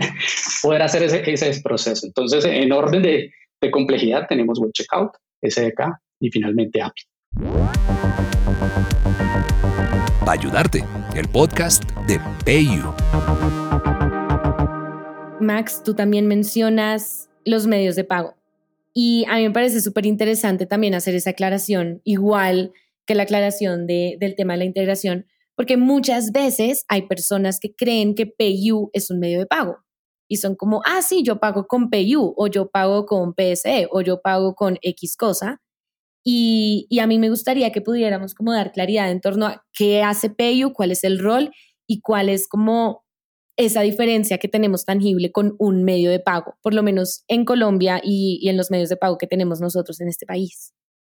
Poder 0.62 0.82
hacer 0.82 1.02
ese, 1.02 1.30
ese 1.30 1.60
proceso. 1.60 2.06
Entonces, 2.06 2.44
en 2.44 2.72
orden 2.72 3.02
de, 3.02 3.30
de 3.60 3.70
complejidad 3.70 4.26
tenemos 4.28 4.58
Web 4.60 4.72
Checkout, 4.72 5.10
SDK, 5.42 5.98
y 6.24 6.30
finalmente 6.30 6.80
API. 6.80 7.02
Para 10.20 10.32
ayudarte, 10.32 10.84
el 11.14 11.28
podcast 11.28 11.84
de 12.06 12.18
PayU. 12.44 12.94
Max, 15.40 15.82
tú 15.84 15.94
también 15.94 16.26
mencionas 16.26 17.28
los 17.44 17.66
medios 17.66 17.94
de 17.94 18.04
pago. 18.04 18.34
Y 18.94 19.26
a 19.28 19.36
mí 19.36 19.42
me 19.42 19.50
parece 19.50 19.82
súper 19.82 20.06
interesante 20.06 20.64
también 20.64 20.94
hacer 20.94 21.14
esa 21.14 21.30
aclaración, 21.30 22.00
igual 22.04 22.72
que 23.06 23.14
la 23.14 23.24
aclaración 23.24 23.86
del 23.86 24.34
tema 24.36 24.54
de 24.54 24.60
la 24.60 24.64
integración, 24.64 25.26
porque 25.56 25.76
muchas 25.76 26.32
veces 26.32 26.86
hay 26.88 27.02
personas 27.02 27.60
que 27.60 27.74
creen 27.74 28.14
que 28.14 28.26
PayU 28.26 28.88
es 28.94 29.10
un 29.10 29.18
medio 29.18 29.40
de 29.40 29.46
pago 29.46 29.84
y 30.26 30.36
son 30.36 30.56
como, 30.56 30.80
ah, 30.86 31.02
sí, 31.02 31.22
yo 31.22 31.38
pago 31.38 31.66
con 31.66 31.90
PayU 31.90 32.32
o 32.36 32.46
yo 32.46 32.70
pago 32.70 33.04
con 33.04 33.34
PSE 33.34 33.88
o 33.90 34.00
yo 34.00 34.22
pago 34.22 34.54
con 34.54 34.78
X 34.80 35.16
cosa. 35.16 35.60
Y, 36.24 36.88
a 37.00 37.06
mí 37.06 37.18
me 37.18 37.28
gustaría 37.28 37.70
que 37.70 37.82
pudiéramos 37.82 38.34
como 38.34 38.52
dar 38.52 38.72
claridad 38.72 39.10
en 39.10 39.20
torno 39.20 39.46
a 39.46 39.64
qué 39.72 40.02
hace 40.02 40.30
PayU, 40.30 40.72
cuál 40.72 40.90
es 40.90 41.04
el 41.04 41.18
rol 41.18 41.50
y 41.86 42.00
cuál 42.00 42.30
es 42.30 42.48
como 42.48 43.04
esa 43.56 43.82
diferencia 43.82 44.38
que 44.38 44.48
tenemos 44.48 44.84
tangible 44.84 45.30
con 45.30 45.54
un 45.58 45.84
medio 45.84 46.10
de 46.10 46.18
pago, 46.18 46.56
por 46.62 46.74
lo 46.74 46.82
menos 46.82 47.24
en 47.28 47.44
Colombia 47.44 48.00
y, 48.02 48.38
y 48.40 48.48
en 48.48 48.56
los 48.56 48.70
medios 48.70 48.88
de 48.88 48.96
pago 48.96 49.18
que 49.18 49.26
tenemos 49.26 49.60
nosotros 49.60 50.00
en 50.00 50.08
este 50.08 50.26
país. 50.26 50.72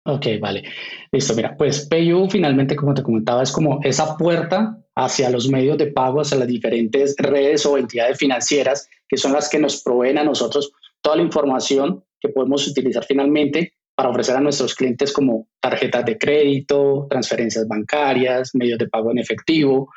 Ok, 0.07 0.27
vale. 0.39 0.63
Listo, 1.11 1.33
mira, 1.33 1.55
pues 1.57 1.87
PayU 1.87 2.27
finalmente, 2.29 2.75
como 2.75 2.93
te 2.93 3.01
comentaba, 3.01 3.41
es 3.41 3.51
como 3.51 3.79
esa 3.83 4.17
puerta 4.17 4.77
hacia 4.95 5.31
los 5.31 5.49
medios 5.49 5.77
de 5.79 5.87
pago, 5.87 6.21
hacia 6.21 6.37
las 6.37 6.47
diferentes 6.47 7.15
redes 7.17 7.65
o 7.65 7.77
entidades 7.77 8.17
financieras 8.17 8.87
que 9.07 9.17
son 9.17 9.33
las 9.33 9.49
que 9.49 9.57
nos 9.57 9.81
proveen 9.81 10.19
a 10.19 10.23
nosotros 10.23 10.71
toda 11.01 11.15
la 11.15 11.23
información 11.23 12.03
que 12.19 12.29
podemos 12.29 12.67
utilizar 12.67 13.03
finalmente 13.03 13.73
para 13.95 14.09
ofrecer 14.09 14.35
a 14.35 14.41
nuestros 14.41 14.75
clientes 14.75 15.13
como 15.13 15.47
tarjetas 15.59 16.05
de 16.05 16.17
crédito, 16.17 17.07
transferencias 17.09 17.67
bancarias, 17.67 18.51
medios 18.53 18.77
de 18.77 18.87
pago 18.87 19.11
en 19.11 19.19
efectivo. 19.19 19.89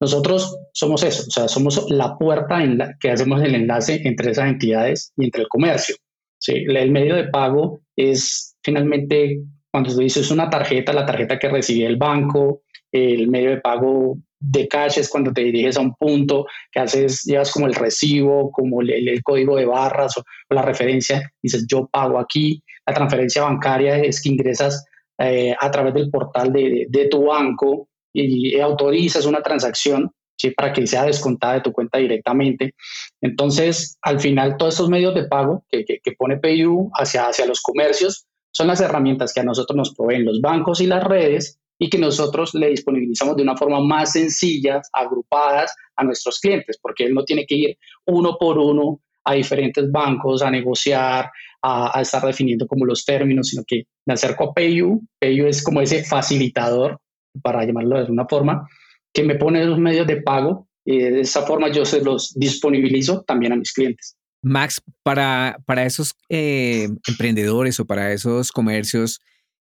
Nosotros 0.00 0.58
somos 0.72 1.02
eso, 1.04 1.24
o 1.28 1.30
sea, 1.30 1.48
somos 1.48 1.86
la 1.88 2.18
puerta 2.18 2.62
en 2.62 2.78
la 2.78 2.96
que 2.98 3.10
hacemos 3.10 3.42
el 3.42 3.54
enlace 3.54 4.02
entre 4.04 4.32
esas 4.32 4.48
entidades 4.48 5.12
y 5.16 5.26
entre 5.26 5.42
el 5.42 5.48
comercio. 5.48 5.96
¿sí? 6.38 6.64
El 6.68 6.90
medio 6.90 7.14
de 7.14 7.28
pago 7.28 7.80
es 7.96 8.56
finalmente, 8.62 9.40
cuando 9.70 9.90
tú 9.90 9.98
dices 9.98 10.30
una 10.30 10.50
tarjeta, 10.50 10.92
la 10.92 11.06
tarjeta 11.06 11.38
que 11.38 11.48
recibe 11.48 11.86
el 11.86 11.96
banco, 11.96 12.62
el 12.90 13.28
medio 13.28 13.50
de 13.50 13.60
pago 13.60 14.18
de 14.38 14.68
cash 14.68 14.98
es 14.98 15.08
cuando 15.08 15.32
te 15.32 15.42
diriges 15.42 15.76
a 15.76 15.80
un 15.80 15.94
punto 15.94 16.46
que 16.70 16.80
haces, 16.80 17.22
llevas 17.24 17.50
como 17.50 17.66
el 17.66 17.74
recibo, 17.74 18.50
como 18.52 18.82
el, 18.82 19.22
código 19.22 19.56
de 19.56 19.64
barras 19.64 20.16
o, 20.18 20.24
la 20.50 20.62
referencia, 20.62 21.30
dices 21.42 21.66
yo 21.68 21.88
pago 21.90 22.18
aquí. 22.18 22.62
La 22.86 22.94
transferencia 22.94 23.42
bancaria 23.42 23.98
es 23.98 24.22
que 24.22 24.28
ingresas 24.30 24.84
eh, 25.18 25.54
a 25.58 25.70
través 25.70 25.94
del 25.94 26.10
portal 26.10 26.52
de, 26.52 26.86
de, 26.88 27.08
tu 27.08 27.26
banco 27.26 27.88
y, 28.12 28.58
autorizas 28.58 29.26
una 29.26 29.42
transacción 29.42 30.10
para 30.56 30.72
que 30.72 30.86
sea 30.86 31.04
descontada 31.04 31.54
de 31.54 31.60
tu 31.62 31.72
cuenta 31.72 31.98
directamente. 31.98 32.74
Entonces, 33.20 33.96
al 34.02 34.20
final, 34.20 34.56
todos 34.58 34.74
estos 34.74 34.90
medios 34.90 35.14
de 35.14 35.24
pago 35.24 35.64
que, 35.70 35.84
que, 35.84 36.00
que 36.02 36.12
pone 36.12 36.36
PayU 36.36 36.90
hacia, 36.94 37.28
hacia 37.28 37.46
los 37.46 37.62
comercios 37.62 38.26
son 38.50 38.66
las 38.66 38.80
herramientas 38.80 39.32
que 39.32 39.40
a 39.40 39.44
nosotros 39.44 39.76
nos 39.76 39.94
proveen 39.94 40.24
los 40.24 40.40
bancos 40.40 40.80
y 40.80 40.86
las 40.86 41.02
redes 41.02 41.58
y 41.78 41.90
que 41.90 41.98
nosotros 41.98 42.54
le 42.54 42.70
disponibilizamos 42.70 43.36
de 43.36 43.42
una 43.42 43.56
forma 43.56 43.80
más 43.80 44.12
sencilla, 44.12 44.80
agrupadas 44.92 45.74
a 45.96 46.04
nuestros 46.04 46.38
clientes, 46.38 46.78
porque 46.80 47.04
él 47.04 47.14
no 47.14 47.24
tiene 47.24 47.46
que 47.46 47.54
ir 47.54 47.78
uno 48.06 48.36
por 48.38 48.58
uno 48.58 49.00
a 49.24 49.34
diferentes 49.34 49.90
bancos 49.90 50.42
a 50.42 50.50
negociar, 50.50 51.30
a, 51.66 52.00
estar 52.02 52.24
definiendo 52.24 52.66
como 52.66 52.84
los 52.84 53.06
términos, 53.06 53.48
sino 53.48 53.64
que 53.66 53.84
me 54.06 54.14
acerco 54.14 54.44
a 54.44 54.54
PayU. 54.54 55.00
PayU 55.18 55.46
es 55.46 55.62
como 55.62 55.80
ese 55.80 56.04
facilitador, 56.04 57.00
para 57.42 57.64
llamarlo 57.64 57.96
de 57.96 58.02
alguna 58.02 58.26
forma, 58.28 58.68
que 59.12 59.24
me 59.24 59.36
pone 59.36 59.64
los 59.64 59.78
medios 59.78 60.06
de 60.06 60.20
pago 60.20 60.68
y 60.84 60.98
de 60.98 61.20
esa 61.22 61.42
forma 61.42 61.72
yo 61.72 61.86
se 61.86 62.02
los 62.02 62.34
disponibilizo 62.34 63.22
también 63.22 63.52
a 63.52 63.56
mis 63.56 63.72
clientes. 63.72 64.16
Max, 64.42 64.82
para, 65.02 65.56
para 65.64 65.86
esos 65.86 66.14
eh, 66.28 66.88
emprendedores 67.08 67.80
o 67.80 67.86
para 67.86 68.12
esos 68.12 68.52
comercios 68.52 69.20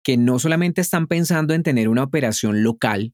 que 0.01 0.15
no 0.15 0.39
solamente 0.39 0.79
están 0.79 1.07
pensando 1.07 1.53
en 1.53 1.61
tener 1.61 1.89
una 1.89 2.03
operación 2.03 2.63
local, 2.63 3.11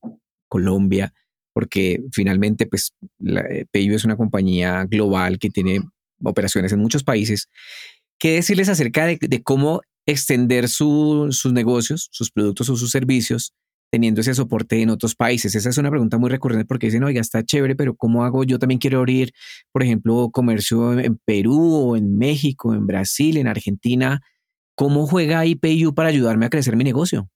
Colombia, 0.48 1.14
porque 1.52 2.04
finalmente 2.12 2.68
pues 2.68 2.94
la, 3.18 3.42
eh, 3.42 3.66
es 3.74 4.06
una 4.06 4.16
compañía 4.16 4.86
global 4.86 5.40
que 5.40 5.50
tiene 5.50 5.82
operaciones 6.24 6.72
en 6.72 6.80
muchos 6.80 7.04
países. 7.04 7.50
¿Qué 8.20 8.34
decirles 8.34 8.70
acerca 8.70 9.06
de, 9.06 9.44
cómo 9.44 9.82
extender 10.06 10.70
sus 10.70 11.52
negocios, 11.52 12.10
sus 12.12 12.32
productos 12.32 12.70
o 12.70 12.76
sus 12.76 12.92
servicios 12.92 13.54
teniendo 13.92 14.22
ese 14.22 14.34
soporte 14.34 14.82
en 14.82 14.90
otros 14.90 15.16
países? 15.16 15.54
Esa 15.54 15.70
es 15.70 15.78
una 15.78 15.92
pregunta 15.92 16.18
muy 16.18 16.30
recurrente 16.30 16.66
porque 16.66 16.88
dicen, 16.88 17.04
oiga, 17.04 17.22
está 17.22 17.44
chévere, 17.44 17.76
pero 17.76 17.96
¿cómo 17.96 18.24
hago? 18.24 18.44
Yo 18.44 18.58
también 18.58 18.80
quiero 18.80 19.00
abrir, 19.00 19.34
por 19.72 19.84
ejemplo, 19.84 20.30
comercio 20.32 20.98
en 21.00 21.20
Perú 21.26 21.74
o 21.74 21.98
en 21.98 22.18
México, 22.18 22.74
en 22.74 22.88
Brasil, 22.88 23.38
en 23.38 23.48
Argentina. 23.48 24.22
¿Cómo 24.76 25.06
juega 25.06 25.46
IPU 25.46 25.94
para 25.94 26.10
ayudarme 26.10 26.48
a 26.48 26.50
crecer 26.50 26.76
mi 26.76 26.84
negocio? 26.84 27.30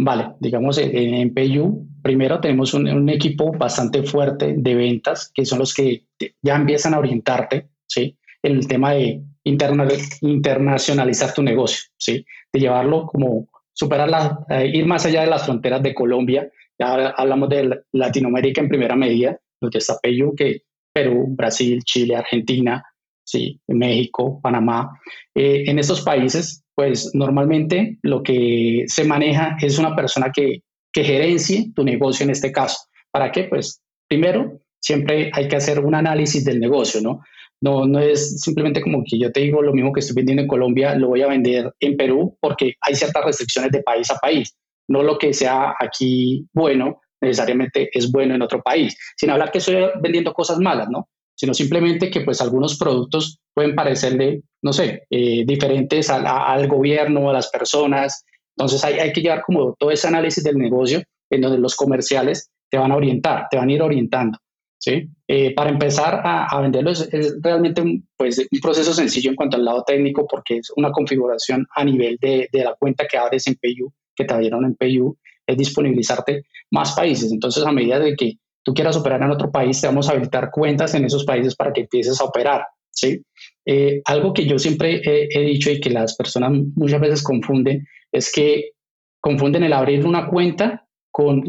Vale, 0.00 0.34
digamos, 0.38 0.78
en, 0.78 1.34
PayU 1.34 1.84
primero 2.02 2.40
tenemos 2.40 2.72
un, 2.72 3.08
equipo 3.08 3.50
bastante 3.50 4.04
fuerte 4.04 4.54
de 4.56 4.74
ventas, 4.76 5.32
que 5.34 5.44
son 5.44 5.58
los 5.58 5.74
que 5.74 6.04
ya 6.40 6.54
empiezan 6.54 6.94
a 6.94 7.00
orientarte, 7.00 7.68
¿sí? 7.88 8.16
En 8.44 8.52
el 8.52 8.68
tema 8.68 8.92
de 8.92 9.24
internacionalizar 9.48 11.34
tu 11.34 11.42
negocio, 11.42 11.84
¿sí? 11.96 12.24
De 12.52 12.60
llevarlo 12.60 13.06
como 13.06 13.48
superar 13.72 14.08
la, 14.08 14.38
eh, 14.50 14.70
ir 14.72 14.86
más 14.86 15.06
allá 15.06 15.22
de 15.22 15.28
las 15.28 15.44
fronteras 15.44 15.82
de 15.82 15.94
Colombia. 15.94 16.50
Ya 16.78 17.08
hablamos 17.16 17.48
de 17.48 17.80
Latinoamérica 17.92 18.60
en 18.60 18.68
primera 18.68 18.96
medida, 18.96 19.38
donde 19.60 19.78
está 19.78 19.98
PayU, 20.02 20.34
que 20.36 20.62
Perú, 20.92 21.26
Brasil, 21.30 21.82
Chile, 21.84 22.16
Argentina, 22.16 22.84
sí, 23.24 23.60
México, 23.68 24.40
Panamá. 24.42 24.90
Eh, 25.34 25.64
en 25.66 25.78
estos 25.78 26.02
países 26.02 26.64
pues 26.78 27.10
normalmente 27.12 27.98
lo 28.02 28.22
que 28.22 28.84
se 28.86 29.02
maneja 29.02 29.56
es 29.60 29.80
una 29.80 29.96
persona 29.96 30.30
que, 30.32 30.62
que 30.92 31.02
gerencie 31.02 31.72
tu 31.74 31.82
negocio 31.82 32.22
en 32.22 32.30
este 32.30 32.52
caso. 32.52 32.78
¿Para 33.10 33.32
qué? 33.32 33.48
Pues 33.50 33.82
primero, 34.06 34.60
siempre 34.80 35.28
hay 35.34 35.48
que 35.48 35.56
hacer 35.56 35.80
un 35.80 35.96
análisis 35.96 36.44
del 36.44 36.60
negocio, 36.60 37.00
¿no? 37.00 37.24
No, 37.60 37.86
no 37.86 37.98
es 37.98 38.40
simplemente 38.40 38.80
como 38.80 39.02
que 39.04 39.18
yo 39.18 39.32
te 39.32 39.40
digo 39.40 39.62
lo 39.62 39.72
mismo 39.72 39.92
que 39.92 40.00
estoy 40.00 40.14
vendiendo 40.14 40.42
en 40.42 40.48
Colombia, 40.48 40.94
lo 40.94 41.08
voy 41.08 41.22
a 41.22 41.28
vender 41.28 41.72
en 41.80 41.96
Perú 41.96 42.36
porque 42.40 42.74
hay 42.80 42.94
ciertas 42.94 43.24
restricciones 43.24 43.72
de 43.72 43.82
país 43.82 44.10
a 44.10 44.16
país. 44.16 44.56
No 44.88 45.02
lo 45.02 45.18
que 45.18 45.32
sea 45.32 45.74
aquí 45.78 46.46
bueno 46.52 47.00
necesariamente 47.20 47.90
es 47.92 48.10
bueno 48.12 48.34
en 48.34 48.42
otro 48.42 48.62
país, 48.62 48.96
sin 49.16 49.30
hablar 49.30 49.50
que 49.50 49.58
estoy 49.58 49.76
vendiendo 50.00 50.32
cosas 50.32 50.58
malas, 50.58 50.88
¿no? 50.88 51.08
Sino 51.36 51.52
simplemente 51.52 52.10
que 52.10 52.20
pues 52.20 52.40
algunos 52.40 52.78
productos 52.78 53.40
pueden 53.54 53.74
parecerle, 53.74 54.42
no 54.62 54.72
sé, 54.72 55.02
eh, 55.10 55.44
diferentes 55.44 56.10
al 56.10 56.68
gobierno, 56.68 57.30
a 57.30 57.32
las 57.32 57.48
personas. 57.48 58.24
Entonces 58.56 58.84
hay, 58.84 59.00
hay 59.00 59.12
que 59.12 59.20
llevar 59.20 59.42
como 59.42 59.74
todo 59.78 59.90
ese 59.90 60.08
análisis 60.08 60.42
del 60.44 60.58
negocio 60.58 61.02
en 61.30 61.40
donde 61.40 61.58
los 61.58 61.76
comerciales 61.76 62.50
te 62.70 62.78
van 62.78 62.92
a 62.92 62.96
orientar, 62.96 63.46
te 63.50 63.56
van 63.56 63.68
a 63.68 63.72
ir 63.72 63.82
orientando. 63.82 64.38
¿Sí? 64.78 65.08
Eh, 65.26 65.54
para 65.54 65.70
empezar 65.70 66.22
a, 66.24 66.46
a 66.46 66.60
venderlo 66.60 66.90
es, 66.90 67.08
realmente 67.42 67.80
un, 67.80 68.08
pues, 68.16 68.38
un 68.38 68.60
proceso 68.60 68.92
sencillo 68.92 69.30
en 69.30 69.36
cuanto 69.36 69.56
al 69.56 69.64
lado 69.64 69.84
técnico 69.84 70.26
porque 70.26 70.58
es 70.58 70.72
una 70.76 70.90
configuración 70.90 71.66
a 71.74 71.84
nivel 71.84 72.16
de, 72.20 72.48
de 72.52 72.64
la 72.64 72.74
cuenta 72.74 73.06
que 73.06 73.18
abres 73.18 73.46
en 73.46 73.56
PayU, 73.56 73.92
que 74.14 74.24
te 74.24 74.34
abrieron 74.34 74.64
en 74.64 74.74
PayU, 74.74 75.16
es 75.46 75.56
disponibilizarte 75.56 76.44
más 76.70 76.92
países. 76.92 77.32
Entonces 77.32 77.64
a 77.64 77.72
medida 77.72 77.98
de 77.98 78.14
que 78.14 78.34
tú 78.62 78.74
quieras 78.74 78.96
operar 78.96 79.22
en 79.22 79.30
otro 79.30 79.50
país, 79.50 79.80
te 79.80 79.86
vamos 79.86 80.08
a 80.08 80.12
habilitar 80.12 80.50
cuentas 80.50 80.94
en 80.94 81.04
esos 81.04 81.24
países 81.24 81.54
para 81.56 81.72
que 81.72 81.82
empieces 81.82 82.20
a 82.20 82.24
operar. 82.24 82.62
¿sí? 82.90 83.22
Eh, 83.64 84.02
algo 84.04 84.32
que 84.32 84.46
yo 84.46 84.58
siempre 84.58 85.00
he, 85.04 85.40
dicho 85.40 85.70
y 85.70 85.80
que 85.80 85.90
las 85.90 86.16
personas 86.16 86.52
muchas 86.74 87.00
veces 87.00 87.22
confunden 87.22 87.86
es 88.12 88.32
que 88.32 88.72
confunden 89.20 89.64
el 89.64 89.72
abrir 89.72 90.06
una 90.06 90.28
cuenta 90.28 90.86
con 91.10 91.42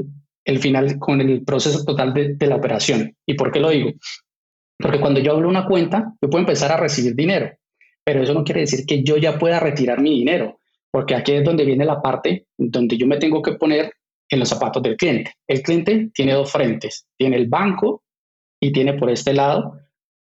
el 0.46 0.60
final, 0.60 0.98
con 1.00 1.22
el 1.22 1.44
proceso 1.44 1.84
total 1.84 2.14
de, 2.14 2.48
la 2.48 2.56
operación. 2.56 3.16
¿Y 3.26 3.34
por 3.36 3.52
qué 3.52 3.60
lo 3.60 3.70
digo? 3.70 3.92
Porque 4.78 5.00
cuando 5.00 5.20
yo 5.20 5.34
abro 5.34 5.50
una 5.50 5.66
cuenta, 5.66 6.14
yo 6.22 6.30
puedo 6.30 6.42
empezar 6.42 6.72
a 6.72 6.78
recibir 6.78 7.16
dinero, 7.16 7.52
pero 8.04 8.24
eso 8.24 8.34
no 8.34 8.44
quiere 8.44 8.62
decir 8.62 8.86
que 8.86 9.04
yo 9.04 9.18
ya 9.18 9.38
pueda 9.38 9.60
retirar 9.60 10.02
mi 10.02 10.12
dinero, 10.12 10.60
porque 10.92 11.16
aquí 11.16 11.34
es 11.34 11.44
donde 11.44 11.66
viene 11.66 11.86
la 11.86 12.02
parte 12.02 12.48
donde 12.58 12.98
yo 12.98 13.06
me 13.06 13.18
tengo 13.18 13.42
que 13.42 13.54
poner 13.54 13.94
en 14.30 14.40
los 14.40 14.50
zapatos 14.50 14.82
del 14.82 14.96
cliente. 14.96 15.34
El 15.48 15.62
cliente 15.62 16.10
tiene 16.14 16.34
dos 16.34 16.52
frentes, 16.52 17.08
tiene 17.18 17.36
el 17.36 17.48
banco 17.48 18.04
y 18.60 18.72
tiene 18.72 18.94
por 18.94 19.10
este 19.10 19.34
lado 19.34 19.80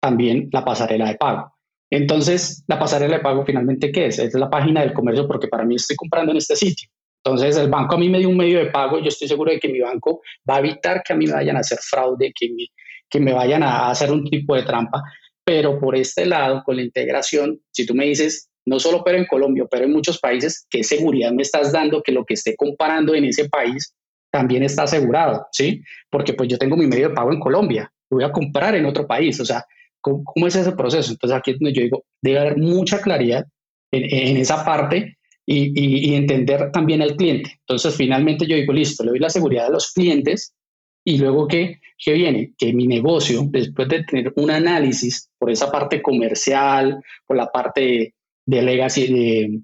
también 0.01 0.49
la 0.51 0.63
pasarela 0.63 1.07
de 1.07 1.15
pago. 1.15 1.53
Entonces, 1.91 2.63
la 2.67 2.79
pasarela 2.79 3.17
de 3.17 3.23
pago 3.23 3.45
finalmente, 3.45 3.91
¿qué 3.91 4.07
es? 4.07 4.19
Es 4.19 4.33
la 4.35 4.49
página 4.49 4.81
del 4.81 4.93
comercio 4.93 5.27
porque 5.27 5.47
para 5.47 5.65
mí 5.65 5.75
estoy 5.75 5.95
comprando 5.95 6.31
en 6.31 6.37
este 6.37 6.55
sitio. 6.55 6.89
Entonces, 7.23 7.57
el 7.57 7.69
banco 7.69 7.95
a 7.95 7.97
mí 7.97 8.09
me 8.09 8.19
dio 8.19 8.29
un 8.29 8.37
medio 8.37 8.59
de 8.59 8.67
pago 8.67 8.99
yo 8.99 9.09
estoy 9.09 9.27
seguro 9.27 9.51
de 9.51 9.59
que 9.59 9.69
mi 9.69 9.79
banco 9.79 10.21
va 10.49 10.55
a 10.55 10.59
evitar 10.59 11.03
que 11.03 11.13
a 11.13 11.15
mí 11.15 11.27
me 11.27 11.33
vayan 11.33 11.57
a 11.57 11.59
hacer 11.59 11.79
fraude, 11.79 12.31
que 12.33 12.49
me, 12.49 12.65
que 13.09 13.19
me 13.19 13.33
vayan 13.33 13.63
a 13.63 13.89
hacer 13.89 14.11
un 14.11 14.23
tipo 14.29 14.55
de 14.55 14.63
trampa. 14.63 15.01
Pero 15.43 15.79
por 15.79 15.95
este 15.95 16.25
lado, 16.25 16.63
con 16.63 16.75
la 16.75 16.83
integración, 16.83 17.59
si 17.71 17.85
tú 17.85 17.93
me 17.93 18.05
dices, 18.05 18.49
no 18.65 18.79
solo 18.79 19.03
pero 19.03 19.17
en 19.17 19.25
Colombia, 19.25 19.65
pero 19.69 19.85
en 19.85 19.91
muchos 19.91 20.19
países, 20.19 20.65
¿qué 20.69 20.83
seguridad 20.83 21.31
me 21.31 21.41
estás 21.41 21.71
dando 21.71 22.01
que 22.01 22.11
lo 22.11 22.23
que 22.25 22.35
esté 22.35 22.55
comparando 22.55 23.15
en 23.15 23.25
ese 23.25 23.49
país 23.49 23.93
también 24.31 24.63
está 24.63 24.83
asegurado? 24.83 25.47
¿Sí? 25.51 25.81
Porque 26.09 26.33
pues 26.33 26.47
yo 26.49 26.57
tengo 26.57 26.77
mi 26.77 26.87
medio 26.87 27.09
de 27.09 27.15
pago 27.15 27.33
en 27.33 27.39
Colombia, 27.39 27.91
voy 28.09 28.23
a 28.23 28.31
comprar 28.31 28.75
en 28.75 28.85
otro 28.85 29.07
país. 29.07 29.39
O 29.39 29.45
sea, 29.45 29.65
¿Cómo, 30.01 30.47
es 30.47 30.55
ese 30.55 30.71
proceso? 30.71 31.11
Entonces 31.11 31.37
aquí 31.37 31.51
es 31.51 31.59
donde 31.59 31.73
yo 31.73 31.81
digo, 31.81 32.05
debe 32.21 32.39
haber 32.39 32.57
mucha 32.57 33.01
claridad 33.01 33.45
en, 33.91 34.37
esa 34.37 34.63
parte 34.63 35.17
y, 35.51 36.13
entender 36.13 36.71
también 36.71 37.01
al 37.01 37.15
cliente. 37.15 37.59
Entonces 37.61 37.95
finalmente 37.95 38.45
yo 38.45 38.55
digo, 38.55 38.73
listo, 38.73 39.03
le 39.03 39.11
doy 39.11 39.19
la 39.19 39.29
seguridad 39.29 39.65
a 39.65 39.71
los 39.71 39.91
clientes 39.91 40.55
y 41.03 41.17
luego 41.17 41.47
¿qué, 41.47 41.79
qué 41.97 42.13
viene? 42.13 42.53
Que 42.57 42.71
mi 42.71 42.85
negocio, 42.85 43.41
después 43.47 43.87
de 43.89 44.03
tener 44.03 44.33
un 44.35 44.51
análisis 44.51 45.29
por 45.39 45.49
esa 45.49 45.71
parte 45.71 46.01
comercial, 46.01 47.01
por 47.25 47.37
la 47.37 47.47
parte 47.47 48.13
de 48.45 48.61
legacy, 48.61 49.61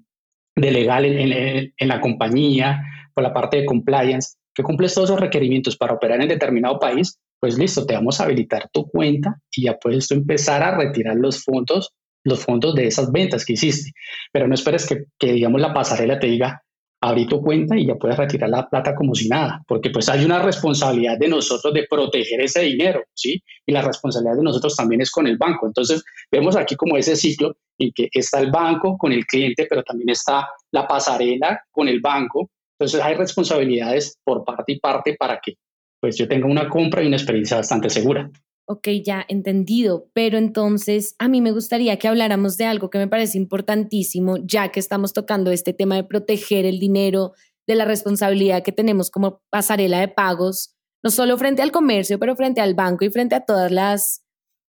de, 0.56 0.70
legal 0.70 1.04
en, 1.04 1.72
en, 1.76 1.88
la 1.88 2.00
compañía, 2.00 2.82
por 3.14 3.22
la 3.22 3.32
parte 3.32 3.58
de 3.58 3.66
compliance, 3.66 4.36
que 4.54 4.62
cumples 4.62 4.94
todos 4.94 5.10
esos 5.10 5.20
requerimientos 5.20 5.76
para 5.76 5.94
operar 5.94 6.20
en 6.20 6.28
determinado 6.28 6.80
país, 6.80 7.20
pues 7.38 7.58
listo, 7.58 7.86
te 7.86 7.94
vamos 7.94 8.20
a 8.20 8.24
habilitar 8.24 8.68
tu 8.72 8.88
cuenta 8.88 9.38
y 9.52 9.64
ya 9.64 9.76
puedes 9.78 10.08
tú 10.08 10.14
empezar 10.14 10.62
a 10.62 10.76
retirar 10.76 11.16
los 11.16 11.44
fondos, 11.44 11.92
los 12.26 12.44
fondos 12.44 12.74
de 12.74 12.86
esas 12.88 13.10
ventas 13.12 13.44
que 13.44 13.54
hiciste. 13.54 13.92
Pero 14.32 14.46
no 14.46 14.54
esperes 14.54 14.86
que, 14.86 15.32
digamos, 15.32 15.60
la 15.60 15.72
pasarela 15.72 16.18
te 16.18 16.26
diga, 16.26 16.62
abrí 17.00 17.26
tu 17.26 17.40
cuenta 17.40 17.76
y 17.76 17.86
ya 17.86 17.94
puedes 17.94 18.16
retirar 18.16 18.50
la 18.50 18.68
plata 18.68 18.94
como 18.94 19.14
si 19.14 19.28
nada, 19.28 19.62
porque 19.68 19.90
pues 19.90 20.08
hay 20.08 20.24
una 20.24 20.42
responsabilidad 20.42 21.18
de 21.18 21.28
nosotros 21.28 21.72
de 21.72 21.86
proteger 21.88 22.40
ese 22.40 22.62
dinero, 22.62 23.04
¿sí? 23.14 23.40
Y 23.64 23.72
la 23.72 23.82
responsabilidad 23.82 24.36
de 24.36 24.42
nosotros 24.42 24.74
también 24.74 25.02
es 25.02 25.10
con 25.10 25.26
el 25.26 25.36
banco. 25.36 25.66
Entonces, 25.66 26.02
vemos 26.32 26.56
aquí 26.56 26.74
como 26.74 26.96
ese 26.96 27.14
ciclo 27.14 27.56
en 27.78 27.92
que 27.94 28.08
está 28.12 28.40
el 28.40 28.50
banco 28.50 28.96
con 28.98 29.12
el 29.12 29.24
cliente, 29.26 29.66
pero 29.68 29.82
también 29.84 30.10
está 30.10 30.48
la 30.72 30.88
pasarela 30.88 31.60
con 31.70 31.86
el 31.86 32.00
banco. 32.00 32.50
Entonces, 32.78 33.00
hay 33.00 33.14
responsabilidades 33.14 34.18
por 34.24 34.44
parte 34.44 34.72
y 34.72 34.80
parte 34.80 35.16
para 35.18 35.38
que 35.40 35.54
pues 36.00 36.16
yo 36.16 36.28
tenga 36.28 36.46
una 36.46 36.68
compra 36.68 37.02
y 37.02 37.06
una 37.06 37.16
experiencia 37.16 37.56
bastante 37.56 37.88
segura. 37.88 38.30
Ok, 38.68 38.88
ya 39.04 39.24
entendido, 39.28 40.10
pero 40.12 40.38
entonces 40.38 41.14
a 41.20 41.28
mí 41.28 41.40
me 41.40 41.52
gustaría 41.52 41.98
que 41.98 42.08
habláramos 42.08 42.56
de 42.56 42.64
algo 42.64 42.90
que 42.90 42.98
me 42.98 43.06
parece 43.06 43.38
importantísimo, 43.38 44.38
ya 44.38 44.72
que 44.72 44.80
estamos 44.80 45.12
tocando 45.12 45.52
este 45.52 45.72
tema 45.72 45.94
de 45.94 46.02
proteger 46.02 46.66
el 46.66 46.80
dinero, 46.80 47.32
de 47.68 47.76
la 47.76 47.84
responsabilidad 47.84 48.64
que 48.64 48.72
tenemos 48.72 49.10
como 49.10 49.40
pasarela 49.50 50.00
de 50.00 50.08
pagos, 50.08 50.74
no 51.04 51.10
solo 51.10 51.38
frente 51.38 51.62
al 51.62 51.70
comercio, 51.70 52.18
pero 52.18 52.34
frente 52.34 52.60
al 52.60 52.74
banco 52.74 53.04
y 53.04 53.10
frente 53.10 53.36
a 53.36 53.44
todas 53.44 53.70
las, 53.70 54.24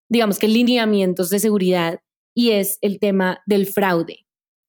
digamos 0.08 0.38
que 0.38 0.46
lineamientos 0.46 1.30
de 1.30 1.40
seguridad, 1.40 2.00
y 2.36 2.50
es 2.52 2.78
el 2.82 3.00
tema 3.00 3.40
del 3.46 3.66
fraude. 3.66 4.26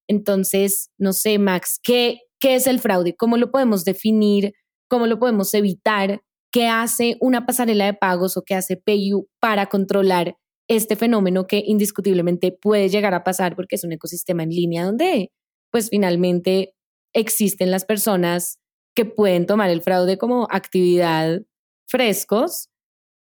Entonces, 0.07 0.89
no 0.97 1.13
sé, 1.13 1.37
Max, 1.37 1.79
¿qué, 1.83 2.21
qué 2.39 2.55
es 2.55 2.65
el 2.65 2.79
fraude? 2.79 3.15
¿Cómo 3.15 3.37
lo 3.37 3.51
podemos 3.51 3.85
definir? 3.85 4.53
¿Cómo 4.89 5.05
lo 5.05 5.19
podemos 5.19 5.53
evitar? 5.53 6.23
¿Qué 6.51 6.67
hace 6.67 7.17
una 7.21 7.45
pasarela 7.45 7.85
de 7.85 7.93
pagos 7.93 8.37
o 8.37 8.43
qué 8.43 8.55
hace 8.55 8.77
PayU 8.77 9.27
para 9.39 9.67
controlar 9.67 10.35
este 10.67 10.95
fenómeno 10.95 11.47
que 11.47 11.63
indiscutiblemente 11.65 12.51
puede 12.51 12.89
llegar 12.89 13.13
a 13.13 13.23
pasar 13.23 13.55
porque 13.55 13.75
es 13.75 13.83
un 13.83 13.91
ecosistema 13.91 14.43
en 14.43 14.49
línea 14.49 14.85
donde 14.85 15.31
pues 15.71 15.89
finalmente 15.89 16.73
existen 17.13 17.71
las 17.71 17.85
personas 17.85 18.59
que 18.95 19.05
pueden 19.05 19.45
tomar 19.45 19.69
el 19.69 19.81
fraude 19.81 20.17
como 20.17 20.47
actividad 20.49 21.41
frescos. 21.87 22.69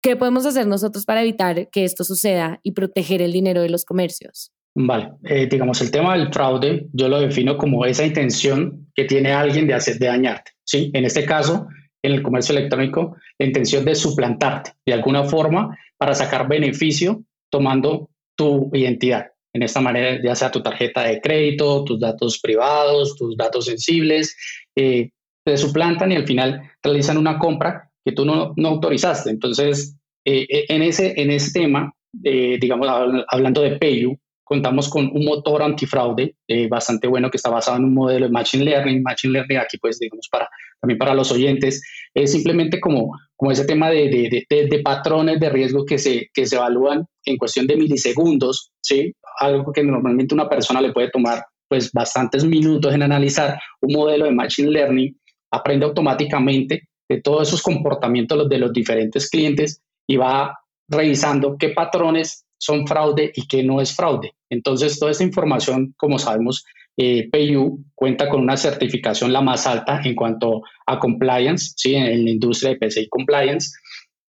¿Qué 0.01 0.15
podemos 0.15 0.45
hacer 0.45 0.67
nosotros 0.67 1.05
para 1.05 1.21
evitar 1.21 1.69
que 1.69 1.83
esto 1.83 2.03
suceda 2.03 2.59
y 2.63 2.71
proteger 2.71 3.21
el 3.21 3.31
dinero 3.31 3.61
de 3.61 3.69
los 3.69 3.85
comercios? 3.85 4.51
Vale, 4.77 5.13
eh, 5.23 5.47
digamos, 5.49 5.81
el 5.81 5.89
tema 5.89 6.17
del 6.17 6.33
fraude 6.33 6.87
yo 6.93 7.07
lo 7.07 7.19
defino 7.19 7.57
como 7.57 7.85
esa 7.85 8.05
intención 8.05 8.87
que 8.93 9.05
tiene 9.05 9.31
alguien 9.31 9.67
de 9.67 9.73
hacer 9.73 9.97
de 9.97 10.07
dañarte. 10.07 10.51
¿sí? 10.63 10.91
En 10.93 11.05
este 11.05 11.25
caso, 11.25 11.67
en 12.05 12.13
el 12.13 12.21
comercio 12.21 12.57
electrónico 12.57 13.15
la 13.39 13.45
intención 13.45 13.85
de 13.85 13.95
suplantarte 13.95 14.73
de 14.85 14.93
alguna 14.93 15.23
forma 15.23 15.77
para 15.97 16.13
sacar 16.13 16.47
beneficio 16.47 17.23
tomando 17.49 18.09
tu 18.35 18.69
identidad. 18.73 19.27
En 19.53 19.63
esta 19.63 19.79
manera, 19.79 20.21
ya 20.21 20.35
sea 20.35 20.51
tu 20.51 20.61
tarjeta 20.61 21.03
de 21.03 21.21
crédito, 21.21 21.83
tus 21.85 21.99
datos 21.99 22.39
privados, 22.39 23.15
tus 23.15 23.37
datos 23.37 23.65
sensibles, 23.65 24.35
eh, 24.75 25.11
te 25.45 25.57
suplantan 25.57 26.11
y 26.11 26.15
al 26.15 26.27
final 26.27 26.61
realizan 26.83 27.17
una 27.17 27.39
compra 27.39 27.89
que 28.03 28.11
tú 28.11 28.25
no, 28.25 28.53
no 28.57 28.67
autorizaste. 28.67 29.29
Entonces, 29.29 29.95
eh, 30.25 30.45
eh, 30.49 30.65
en, 30.67 30.81
ese, 30.81 31.13
en 31.15 31.31
ese 31.31 31.51
tema, 31.51 31.93
digamos, 32.11 32.87
hablando 33.29 33.61
de 33.61 33.77
Payu, 33.77 34.17
contamos 34.45 34.87
con 34.87 35.07
un 35.11 35.25
motor 35.25 35.63
antifraude 35.63 36.35
eh, 36.47 36.67
bastante 36.69 37.07
bueno 37.07 37.29
que 37.29 37.37
está 37.37 37.49
basado 37.49 37.77
en 37.77 37.85
un 37.85 37.93
modelo 37.93 38.27
de 38.27 38.31
Machine 38.31 38.63
Learning. 38.63 39.01
Machine 39.01 39.33
Learning 39.33 39.57
aquí, 39.57 39.77
pues, 39.77 39.99
digamos, 39.99 40.29
para, 40.31 40.47
también 40.81 40.97
para 40.97 41.13
los 41.13 41.31
oyentes, 41.31 41.81
es 42.13 42.31
simplemente 42.31 42.79
como, 42.79 43.11
como 43.35 43.51
ese 43.51 43.65
tema 43.65 43.89
de, 43.89 44.45
de, 44.49 44.67
de, 44.67 44.79
patrones 44.79 45.39
de 45.39 45.49
riesgo 45.49 45.85
que 45.85 45.97
se, 45.97 46.29
que 46.33 46.45
se 46.45 46.55
evalúan 46.55 47.05
en 47.25 47.37
cuestión 47.37 47.67
de 47.67 47.75
milisegundos, 47.75 48.71
¿sí? 48.81 49.13
Algo 49.39 49.71
que 49.71 49.83
normalmente 49.83 50.35
una 50.35 50.47
persona 50.47 50.81
le 50.81 50.93
puede 50.93 51.09
tomar, 51.09 51.43
pues, 51.67 51.91
bastantes 51.91 52.45
minutos 52.45 52.93
en 52.93 53.03
analizar. 53.03 53.59
Un 53.81 53.93
modelo 53.93 54.25
de 54.25 54.31
Machine 54.31 54.71
Learning 54.71 55.17
aprende 55.51 55.85
automáticamente 55.85 56.87
de 57.09 57.21
todos 57.21 57.47
esos 57.47 57.61
comportamientos 57.61 58.47
de 58.49 58.57
los 58.57 58.73
diferentes 58.73 59.29
clientes 59.29 59.81
y 60.07 60.17
va 60.17 60.57
revisando 60.89 61.57
qué 61.57 61.69
patrones 61.69 62.45
son 62.57 62.87
fraude 62.87 63.31
y 63.35 63.47
qué 63.47 63.63
no 63.63 63.81
es 63.81 63.95
fraude. 63.95 64.33
Entonces, 64.49 64.99
toda 64.99 65.11
esta 65.11 65.23
información, 65.23 65.93
como 65.97 66.19
sabemos, 66.19 66.63
eh, 66.97 67.29
PayU 67.29 67.83
cuenta 67.93 68.29
con 68.29 68.41
una 68.41 68.57
certificación 68.57 69.33
la 69.33 69.41
más 69.41 69.67
alta 69.67 70.01
en 70.03 70.15
cuanto 70.15 70.61
a 70.85 70.99
compliance, 70.99 71.73
en 71.85 72.25
la 72.25 72.31
industria 72.31 72.71
de 72.71 72.77
PCI 72.77 73.09
compliance, 73.09 73.71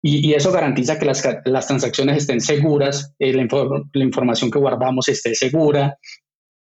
y, 0.06 0.34
eso 0.34 0.52
garantiza 0.52 1.00
que 1.00 1.06
las, 1.06 1.22
transacciones 1.68 2.18
estén 2.18 2.42
seguras, 2.42 3.14
eh, 3.20 3.32
la, 3.32 4.04
información 4.04 4.52
que 4.52 4.60
guardamos 4.60 5.08
esté 5.08 5.34
segura, 5.34 5.98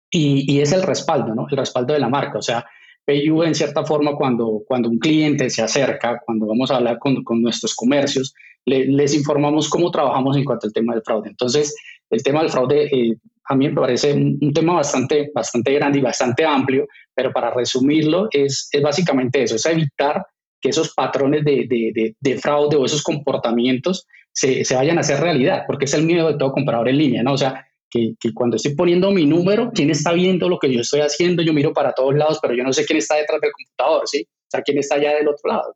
y, 0.10 0.60
es 0.60 0.71
el 0.71 0.82
respaldo, 0.82 1.36
¿no? 1.36 1.45
el 1.49 1.58
respaldo 1.58 1.93
de 1.93 1.99
la 1.99 2.10
marca. 2.10 2.39
O 2.39 2.41
sea, 2.41 2.65
PayU 3.06 3.43
en 3.43 3.54
cierta 3.54 3.86
forma 3.86 4.15
cuando, 4.15 4.63
un 4.67 4.99
cliente 4.99 5.52
se 5.52 5.62
acerca, 5.62 6.19
cuando 6.25 6.47
vamos 6.47 6.71
a 6.71 6.78
hablar 6.78 6.97
con 6.97 7.23
nuestros 7.41 7.75
comercios, 7.75 8.34
les 8.65 9.15
informamos 9.15 9.69
cómo 9.69 9.91
trabajamos 9.91 10.38
en 10.38 10.45
cuanto 10.45 10.67
al 10.67 10.73
tema 10.73 10.93
del 10.93 11.04
fraude. 11.04 11.30
Entonces, 11.30 11.75
el 12.10 12.24
tema 12.24 12.41
del 12.41 12.50
fraude 12.50 12.86
eh, 12.86 13.15
a 13.45 13.56
mí 13.56 13.67
me 13.67 13.76
parece 13.76 14.13
un, 14.13 14.54
tema 14.54 14.76
bastante, 14.76 15.32
bastante 15.34 15.74
grande 15.74 15.98
y 15.98 16.02
bastante 16.02 16.45
amplio, 16.45 16.88
pero 17.15 17.34
para 17.34 17.52
resumirlo 17.52 18.28
es, 18.32 18.69
es 18.72 18.82
básicamente 18.82 19.41
eso, 19.41 19.56
es 19.56 19.65
evitar 19.65 20.24
que 20.62 20.69
esos 20.69 20.93
patrones 20.93 21.43
de, 21.45 21.65
de, 21.67 22.15
de, 22.19 22.38
fraude 22.38 22.78
o 22.78 22.86
esos 22.86 23.02
comportamientos 23.02 24.06
se, 24.32 24.63
se, 24.65 24.76
vayan 24.76 24.98
a 24.98 25.02
hacer 25.02 25.19
realidad, 25.19 25.63
porque 25.65 25.86
es 25.86 25.93
el 25.93 26.04
miedo 26.04 26.28
de 26.28 26.38
todo 26.38 26.52
comprador 26.52 26.89
en 26.89 26.98
línea, 26.98 27.24
¿no? 27.24 27.34
O 27.34 27.38
sea, 27.38 27.65
que, 27.89 28.15
cuando 28.34 28.58
estoy 28.58 28.76
poniendo 28.76 29.12
mi 29.12 29.26
número, 29.26 29.72
¿quién 29.74 29.89
está 29.89 30.13
viendo 30.13 30.48
lo 30.48 30.60
que 30.60 30.72
yo 30.72 30.82
estoy 30.82 31.02
haciendo? 31.02 31.41
Yo 31.41 31.54
miro 31.54 31.74
para 31.74 31.93
todos 31.93 32.13
lados, 32.13 32.39
pero 32.41 32.54
yo 32.54 32.63
no 32.63 32.72
sé 32.72 32.86
quién 32.86 32.98
está 32.98 33.15
detrás 33.15 33.41
del 33.41 33.52
computador, 33.52 34.08
¿sí? 34.08 34.28
O 34.30 34.50
sea, 34.50 34.62
quién 34.62 34.78
está 34.78 34.95
allá 34.95 35.15
del 35.15 35.28
otro 35.28 35.50
lado. 35.52 35.74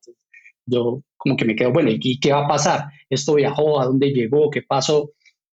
Yo 0.65 1.01
como 1.17 1.35
que 1.35 1.45
me 1.45 1.55
quedo, 1.55 1.71
bueno, 1.71 1.89
¿y 1.91 2.19
qué 2.19 2.31
va 2.31 2.45
a 2.45 2.47
pasar? 2.47 2.85
¿Esto 3.09 3.35
viajó? 3.35 3.79
¿A 3.79 3.85
dónde 3.85 4.11
llegó? 4.11 4.49
¿Qué 4.49 4.61
pasó? 4.61 5.11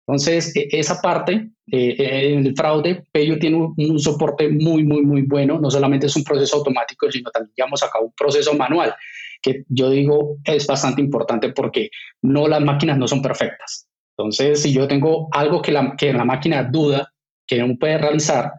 Entonces, 0.08 0.56
e, 0.56 0.68
esa 0.72 1.02
parte, 1.02 1.50
eh, 1.72 2.34
en 2.34 2.46
el 2.46 2.56
fraude, 2.56 3.04
Payo 3.12 3.40
tiene 3.40 3.58
un, 3.58 4.00
soporte 4.00 4.50
muy, 4.50 4.84
muy, 4.84 5.02
muy 5.04 5.22
bueno. 5.24 5.60
No 5.60 5.72
solamente 5.72 6.08
es 6.08 6.16
un 6.16 6.24
proceso 6.24 6.58
automático, 6.58 7.10
sino 7.12 7.32
también 7.32 7.54
llevamos 7.56 7.84
a 7.84 7.90
cabo 7.90 8.06
un 8.06 8.14
proceso 8.14 8.54
manual, 8.54 8.94
que 9.42 9.64
yo 9.68 9.90
digo 9.90 10.38
es 10.46 10.68
bastante 10.68 11.02
importante 11.02 11.50
porque 11.50 11.90
no 12.22 12.48
las 12.48 12.62
máquinas 12.62 12.98
no 12.98 13.08
son 13.08 13.22
perfectas. 13.22 13.88
Entonces, 14.18 14.62
si 14.62 14.74
yo 14.74 14.88
tengo 14.88 15.28
algo 15.32 15.62
que 15.62 15.72
la, 15.72 15.96
que 15.98 16.14
la 16.14 16.26
máquina 16.26 16.64
duda 16.64 17.12
que 17.48 17.58
no 17.58 17.76
puede 17.78 17.98
realizar, 17.98 18.52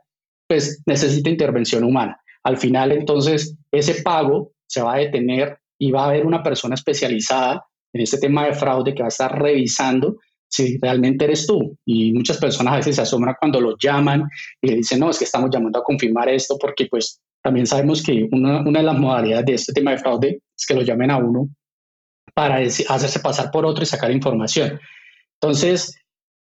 pues 0.49 0.83
necesita 0.87 1.31
intervención 1.31 1.85
humana. 1.85 2.19
Al 2.43 2.57
final, 2.57 2.93
entonces, 2.93 3.57
ese 3.71 4.03
pago 4.03 4.53
se 4.67 4.83
va 4.83 4.95
a 4.95 4.99
detener 4.99 5.59
y 5.79 5.91
va 5.91 6.05
a 6.05 6.09
haber 6.09 6.27
una 6.27 6.43
persona 6.43 6.75
especializada 6.75 7.65
en 7.93 8.03
este 8.03 8.19
tema 8.19 8.47
de 8.47 8.55
fraude 8.55 8.95
que 8.95 9.03
va 9.03 9.07
a 9.07 9.09
estar 9.09 9.41
revisando 9.41 10.17
si 10.55 10.79
realmente 10.79 11.25
eres 11.25 11.47
tú. 11.47 11.77
Y 11.85 12.13
muchas 12.13 12.39
personas 12.39 12.75
a 12.75 12.77
veces 12.77 12.97
se 12.97 13.03
asombran 13.03 13.35
cuando 13.39 13.61
lo 13.61 13.77
llaman 13.77 14.29
y 14.61 14.69
le 14.69 14.77
dicen, 14.77 15.01
no, 15.01 15.11
es 15.11 15.19
que 15.19 15.25
estamos 15.25 15.51
llamando 15.53 15.81
a 15.81 15.85
confirmar 15.85 16.29
esto 16.29 16.57
porque 16.61 16.87
pues 16.87 17.21
también 17.43 17.67
sabemos 17.67 18.03
que 18.03 18.29
una, 18.31 18.61
una 18.61 18.81
de 18.81 18.87
las 18.87 18.99
modalidades 18.99 19.47
de 19.47 19.55
este 19.55 19.73
tema 19.73 19.91
de 19.91 19.99
fraude 19.99 20.41
es 20.57 20.67
que 20.67 20.75
lo 20.75 20.83
llamen 20.83 21.11
a 21.11 21.19
uno 21.19 21.49
para 22.35 22.57
hacerse 22.57 23.21
pasar 23.21 23.51
por 23.51 23.67
otro 23.67 23.83
y 23.83 23.87
sacar 23.87 24.11
información. 24.11 24.79
Entonces, 25.41 25.97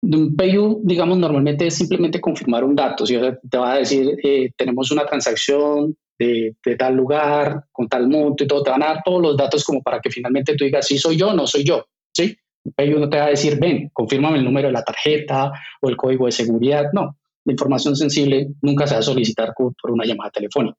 un 0.03 0.35
PayU, 0.37 0.81
digamos, 0.85 1.19
normalmente 1.19 1.67
es 1.67 1.75
simplemente 1.75 2.21
confirmar 2.21 2.65
un 2.65 2.75
dato. 2.75 3.07
Si 3.07 3.15
te 3.51 3.59
va 3.59 3.75
a 3.75 3.79
decir, 3.79 4.17
eh, 4.23 4.51
tenemos 4.57 4.91
una 4.91 5.05
transacción 5.05 5.97
de, 6.19 6.57
tal 6.79 6.95
lugar, 6.95 7.65
con 7.73 7.89
tal 7.89 8.09
monto 8.09 8.45
y 8.45 8.47
todo, 8.47 8.63
te 8.63 8.71
van 8.71 8.83
a 8.83 8.87
dar 8.87 9.03
todos 9.05 9.23
los 9.23 9.37
datos 9.37 9.65
como 9.65 9.83
para 9.83 10.01
que 10.01 10.11
finalmente 10.11 10.57
tú 10.57 10.65
digas, 10.65 10.87
sí 10.87 10.99
soy 10.99 11.17
yo, 11.17 11.33
no 11.33 11.47
soy 11.47 11.65
yo, 11.65 11.87
¿sí? 12.13 12.37
Ellos 12.77 13.01
no 13.01 13.09
te 13.09 13.19
va 13.19 13.27
a 13.27 13.31
decir, 13.31 13.59
ven, 13.61 13.91
confírmame 13.93 14.39
el 14.39 14.45
número 14.45 14.69
de 14.69 14.73
la 14.73 14.83
tarjeta 14.83 15.53
o 15.81 15.89
el 15.89 15.97
código 15.97 16.27
de 16.27 16.33
seguridad, 16.33 16.87
no. 16.93 17.17
La 17.45 17.53
información 17.53 17.97
sensible 17.97 18.49
nunca 18.63 18.87
se 18.87 18.95
va 18.95 19.01
a 19.01 19.03
solicitar 19.03 19.55
por 19.57 19.91
una 19.91 20.05
llamada 20.05 20.31
telefónica. 20.31 20.79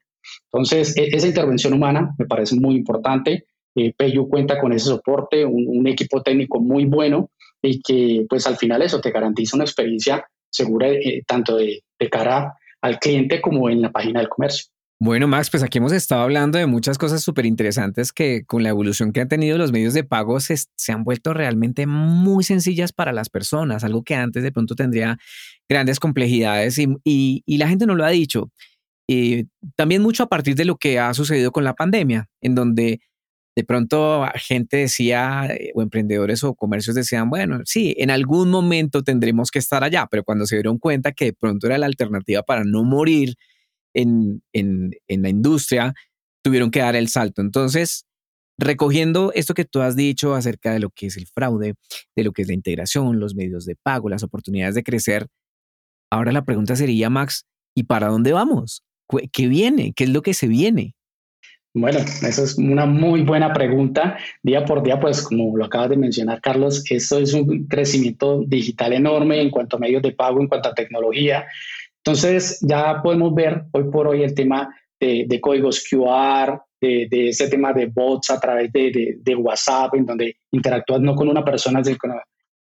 Entonces, 0.52 0.96
e, 0.98 1.10
esa 1.12 1.28
intervención 1.28 1.74
humana 1.74 2.14
me 2.18 2.26
parece 2.26 2.56
muy 2.56 2.76
importante. 2.76 3.46
eh, 3.76 3.94
PayU 3.96 4.28
cuenta 4.28 4.60
con 4.60 4.74
ese 4.74 4.88
soporte, 4.88 5.46
un, 5.46 5.88
equipo 5.88 6.22
técnico 6.22 6.60
muy 6.60 6.86
bueno 6.86 7.30
y 7.62 7.82
que 7.82 8.26
pues 8.28 8.48
al 8.48 8.58
final 8.58 8.82
eso 8.82 9.00
te 9.00 9.12
garantiza 9.12 9.56
una 9.56 9.66
experiencia 9.66 10.26
segura 10.50 10.90
eh, 10.90 11.24
tanto 11.26 11.56
de 11.58 11.82
cara 12.10 12.54
al 12.82 13.00
cliente 13.00 13.42
como 13.42 13.70
en 13.70 13.82
la 13.82 13.92
página 13.92 14.20
del 14.20 14.30
comercio. 14.30 14.72
Bueno, 15.02 15.30
Max, 15.30 15.50
pues 15.50 15.64
aquí 15.64 15.78
hemos 15.78 15.94
estado 15.94 16.24
hablando 16.24 16.60
de 16.60 16.66
muchas 16.66 16.98
cosas 16.98 17.24
súper 17.24 17.46
interesantes 17.46 18.12
que 18.12 18.44
con 18.46 18.64
la 18.64 18.70
evolución 18.70 19.14
que 19.14 19.22
han 19.22 19.30
tenido 19.30 19.58
los 19.58 19.72
medios 19.72 19.94
de 19.94 20.04
pago 20.04 20.42
se, 20.42 20.58
han 20.90 21.06
vuelto 21.06 21.34
realmente 21.34 21.88
muy 21.88 22.44
sencillas 22.44 22.92
para 22.92 23.14
las 23.14 23.30
personas, 23.30 23.86
algo 23.86 24.04
que 24.04 24.16
antes 24.16 24.44
de 24.44 24.52
pronto 24.52 24.76
tendría 24.76 25.18
grandes 25.70 26.02
complejidades 26.02 26.78
y, 26.80 27.44
la 27.48 27.70
gente 27.70 27.86
no 27.86 27.96
lo 27.96 28.04
ha 28.04 28.10
dicho. 28.10 28.52
Y 29.08 29.48
también 29.78 30.02
mucho 30.02 30.24
a 30.24 30.30
partir 30.30 30.56
de 30.56 30.66
lo 30.66 30.76
que 30.76 31.00
ha 31.00 31.14
sucedido 31.14 31.52
con 31.54 31.64
la 31.64 31.76
pandemia, 31.76 32.28
en 32.42 32.56
donde 32.56 33.00
de 33.56 33.64
pronto 33.64 34.26
gente 34.36 34.78
decía, 34.78 35.48
eh, 35.50 35.72
o 35.76 35.82
emprendedores 35.82 36.44
o 36.44 36.56
comercios 36.56 36.96
decían, 36.96 37.30
bueno, 37.30 37.62
sí, 37.66 37.96
en 38.00 38.12
algún 38.12 38.52
momento 38.52 39.04
tendremos 39.04 39.50
que 39.50 39.60
estar 39.60 39.84
allá, 39.84 40.08
pero 40.12 40.26
cuando 40.26 40.46
se 40.46 40.58
dieron 40.58 40.78
cuenta 40.78 41.14
que 41.14 41.26
de 41.26 41.34
pronto 41.34 41.68
era 41.68 41.78
la 41.78 41.86
alternativa 41.86 42.44
para 42.44 42.64
no 42.66 42.84
morir, 42.84 43.36
en, 43.94 44.42
la 44.54 45.30
industria 45.30 45.94
tuvieron 46.44 46.72
que 46.72 46.80
dar 46.80 46.96
el 46.96 47.10
salto. 47.10 47.42
Entonces, 47.42 48.06
recogiendo 48.58 49.32
esto 49.34 49.54
que 49.54 49.66
tú 49.66 49.82
has 49.82 49.96
dicho 49.96 50.36
acerca 50.36 50.72
de 50.72 50.80
lo 50.80 50.90
que 50.90 51.08
es 51.08 51.18
el 51.18 51.28
fraude, 51.28 51.76
de 52.16 52.24
lo 52.24 52.32
que 52.32 52.44
es 52.44 52.48
la 52.48 52.54
integración, 52.54 53.20
los 53.20 53.36
medios 53.36 53.66
de 53.66 53.76
pago, 53.76 54.10
las 54.10 54.24
oportunidades 54.24 54.76
de 54.76 54.84
crecer, 54.84 55.28
ahora 56.12 56.32
la 56.32 56.46
pregunta 56.46 56.76
sería, 56.76 57.10
Max, 57.10 57.46
¿y 57.76 57.84
para 57.84 58.08
dónde 58.08 58.34
vamos? 58.34 58.84
¿Qué 59.32 59.48
viene? 59.48 59.94
¿Qué 59.96 60.04
es 60.04 60.10
lo 60.12 60.22
que 60.22 60.34
se 60.34 60.48
viene? 60.48 60.96
Bueno, 61.74 62.00
esa 62.00 62.44
es 62.44 62.58
una 62.58 62.88
muy 62.88 63.22
buena 63.22 63.54
pregunta. 63.54 64.18
Día 64.42 64.66
por 64.66 64.82
día, 64.82 65.00
pues 65.00 65.22
como 65.22 65.56
lo 65.56 65.66
acabas 65.66 65.92
de 65.92 65.98
mencionar, 65.98 66.42
Carlos, 66.42 66.84
esto 66.90 67.20
es 67.20 67.34
un 67.34 67.68
crecimiento 67.68 68.44
digital 68.46 68.94
enorme 68.94 69.40
en 69.40 69.52
cuanto 69.52 69.78
a 69.78 69.80
medios 69.80 70.02
de 70.02 70.12
pago, 70.12 70.42
en 70.42 70.48
cuanto 70.48 70.70
a 70.70 70.74
tecnología. 70.74 71.46
Entonces, 72.04 72.60
ya 72.62 73.02
podemos 73.02 73.34
ver 73.36 73.64
hoy 73.72 73.84
por 73.92 74.08
hoy 74.08 74.24
el 74.24 74.34
tema 74.34 74.74
de, 75.00 75.40
códigos 75.42 75.84
QR, 75.90 76.62
de, 76.82 77.30
ese 77.30 77.50
tema 77.50 77.74
de 77.74 77.88
bots 77.88 78.30
a 78.30 78.40
través 78.40 78.72
de, 78.72 79.36
WhatsApp, 79.36 79.96
en 79.96 80.06
donde 80.06 80.38
interactúas 80.52 81.02
no 81.02 81.16
con 81.16 81.28
una 81.28 81.44
persona, 81.44 81.82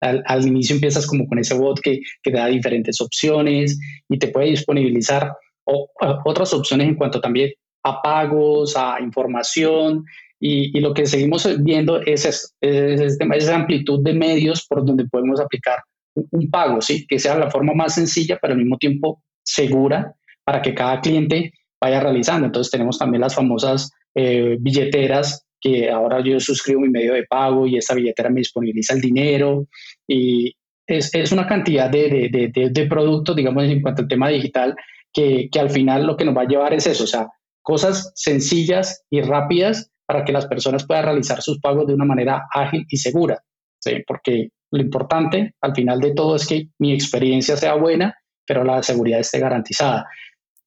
al, 0.01 0.23
al, 0.25 0.47
inicio 0.47 0.75
empiezas 0.75 1.05
como 1.05 1.27
con 1.27 1.39
ese 1.39 1.55
bot 1.55 1.79
que, 1.81 1.99
que, 2.23 2.31
te 2.31 2.37
da 2.37 2.47
diferentes 2.47 3.01
opciones 3.01 3.77
y 4.07 4.17
te 4.17 4.29
puede 4.29 4.51
disponibilizar 4.51 5.33
otras 5.65 6.53
opciones 6.53 6.87
en 6.87 6.95
cuanto 6.95 7.19
también 7.19 7.51
a 7.83 8.01
pagos, 8.01 8.75
a 8.75 8.99
información. 9.01 10.05
Y, 10.39 10.79
lo 10.79 10.93
que 10.93 11.05
seguimos 11.05 11.47
viendo 11.63 12.01
es, 12.01 12.25
es, 12.25 12.55
es, 12.61 13.17
esa 13.19 13.55
amplitud 13.55 14.01
de 14.03 14.13
medios 14.13 14.65
por 14.67 14.85
donde 14.85 15.05
podemos 15.05 15.39
aplicar 15.39 15.79
un, 16.15 16.27
un 16.31 16.49
pago, 16.49 16.81
¿sí? 16.81 17.05
que 17.07 17.19
sea 17.19 17.37
la 17.37 17.51
forma 17.51 17.73
más 17.73 17.95
sencilla, 17.95 18.39
pero 18.41 18.53
al 18.53 18.59
mismo 18.59 18.77
tiempo 18.77 19.21
segura 19.49 20.13
para 20.43 20.61
que 20.61 20.73
cada 20.73 21.01
cliente 21.01 21.53
vaya 21.81 21.99
realizando. 21.99 22.45
Entonces 22.45 22.71
tenemos 22.71 22.97
también 22.97 23.21
las 23.21 23.35
famosas 23.35 23.91
eh, 24.15 24.57
billeteras 24.59 25.45
que 25.61 25.89
ahora 25.89 26.23
yo 26.23 26.39
suscribo 26.39 26.81
mi 26.81 26.89
medio 26.89 27.13
de 27.13 27.25
pago 27.25 27.67
y 27.67 27.77
esta 27.77 27.93
billetera 27.93 28.29
me 28.29 28.39
disponibiliza 28.39 28.93
el 28.93 29.01
dinero 29.01 29.67
y 30.07 30.53
es, 30.87 31.13
es 31.13 31.31
una 31.31 31.47
cantidad 31.47 31.89
de, 31.89 32.29
de, 32.31 32.69
de, 32.69 32.85
productos, 32.87 33.35
digamos, 33.35 33.63
en 33.65 33.81
cuanto 33.81 34.01
al 34.01 34.07
tema 34.07 34.29
digital, 34.29 34.75
que, 35.13 35.49
que, 35.51 35.59
al 35.59 35.69
final 35.69 36.07
lo 36.07 36.17
que 36.17 36.25
nos 36.25 36.35
va 36.35 36.43
a 36.43 36.47
llevar 36.47 36.73
es 36.73 36.87
eso, 36.87 37.03
o 37.03 37.07
sea, 37.07 37.27
cosas 37.61 38.11
sencillas 38.15 39.05
y 39.11 39.21
rápidas 39.21 39.91
para 40.07 40.23
que 40.23 40.31
las 40.31 40.47
personas 40.47 40.87
puedan 40.87 41.05
realizar 41.05 41.41
sus 41.41 41.59
pagos 41.59 41.85
de 41.85 41.93
una 41.93 42.05
manera 42.05 42.47
ágil 42.51 42.85
y 42.89 42.97
segura, 42.97 43.43
¿sí? 43.79 44.03
porque 44.07 44.49
lo 44.71 44.81
importante 44.81 45.53
al 45.61 45.75
final 45.75 45.99
de 45.99 46.13
todo 46.13 46.35
es 46.35 46.47
que 46.47 46.69
mi 46.79 46.93
experiencia 46.93 47.57
sea 47.57 47.75
buena 47.75 48.15
pero 48.49 48.63
la 48.63 48.81
seguridad 48.81 49.19
esté 49.19 49.37
garantizada. 49.37 50.09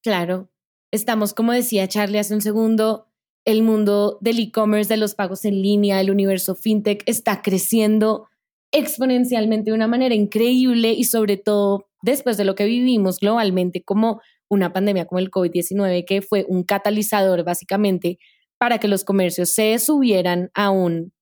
Claro, 0.05 0.49
estamos, 0.93 1.35
como 1.35 1.51
decía 1.51 1.89
Charlie 1.89 2.21
hace 2.21 2.33
un 2.33 2.41
segundo, 2.41 3.09
el 3.45 3.65
mundo 3.65 4.19
del 4.21 4.39
e-commerce, 4.39 4.89
de 4.89 4.99
los 4.99 5.17
pagos 5.17 5.45
en 5.45 5.61
línea, 5.61 6.01
el 6.01 6.13
universo 6.13 6.55
fintech 6.55 7.03
está 7.07 7.43
creciendo 7.43 8.29
exponencialmente 8.71 9.71
de 9.71 9.75
una 9.75 9.89
manera 9.89 10.15
increíble 10.15 10.93
y 10.93 11.03
sobre 11.03 11.37
todo 11.37 11.89
después 12.03 12.37
de 12.37 12.45
lo 12.45 12.55
que 12.55 12.67
vivimos 12.67 13.19
globalmente 13.19 13.83
como 13.83 14.21
una 14.49 14.73
pandemia 14.73 15.07
como 15.07 15.19
el 15.19 15.33
COVID-19, 15.33 16.05
que 16.07 16.23
fue 16.23 16.47
un 16.49 16.63
catalizador 16.63 17.43
básicamente 17.43 18.21
para 18.59 18.79
que 18.79 18.87
los 18.87 19.03
comercios 19.03 19.51
se 19.51 19.77
subieran 19.81 20.53
a 20.55 20.71
un, 20.71 21.13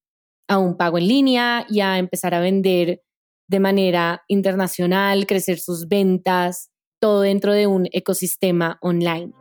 a 0.46 0.58
un 0.58 0.76
pago 0.76 0.98
en 0.98 1.08
línea 1.08 1.64
y 1.70 1.80
a 1.80 1.96
empezar 1.96 2.34
a 2.34 2.40
vender 2.40 3.00
de 3.50 3.58
manera 3.58 4.22
internacional, 4.28 5.26
crecer 5.26 5.58
sus 5.58 5.88
ventas, 5.88 6.70
todo 7.00 7.22
dentro 7.22 7.52
de 7.52 7.66
un 7.66 7.88
ecosistema 7.90 8.78
online. 8.80 9.32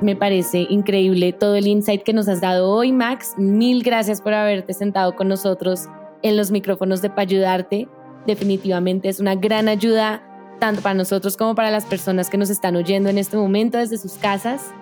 Me 0.00 0.16
parece 0.16 0.66
increíble 0.70 1.34
todo 1.34 1.56
el 1.56 1.66
insight 1.66 2.02
que 2.02 2.14
nos 2.14 2.26
has 2.26 2.40
dado 2.40 2.70
hoy, 2.70 2.90
Max. 2.90 3.34
Mil 3.36 3.82
gracias 3.82 4.22
por 4.22 4.32
haberte 4.32 4.72
sentado 4.72 5.14
con 5.14 5.28
nosotros 5.28 5.88
en 6.22 6.38
los 6.38 6.50
micrófonos 6.50 7.02
de 7.02 7.10
Payudarte. 7.10 7.86
Definitivamente 8.26 9.10
es 9.10 9.20
una 9.20 9.34
gran 9.34 9.68
ayuda 9.68 10.26
tanto 10.58 10.80
para 10.80 10.94
nosotros 10.94 11.36
como 11.36 11.54
para 11.54 11.70
las 11.70 11.84
personas 11.84 12.30
que 12.30 12.38
nos 12.38 12.48
están 12.48 12.76
oyendo 12.76 13.10
en 13.10 13.18
este 13.18 13.36
momento 13.36 13.76
desde 13.76 13.98
sus 13.98 14.14
casas. 14.14 14.72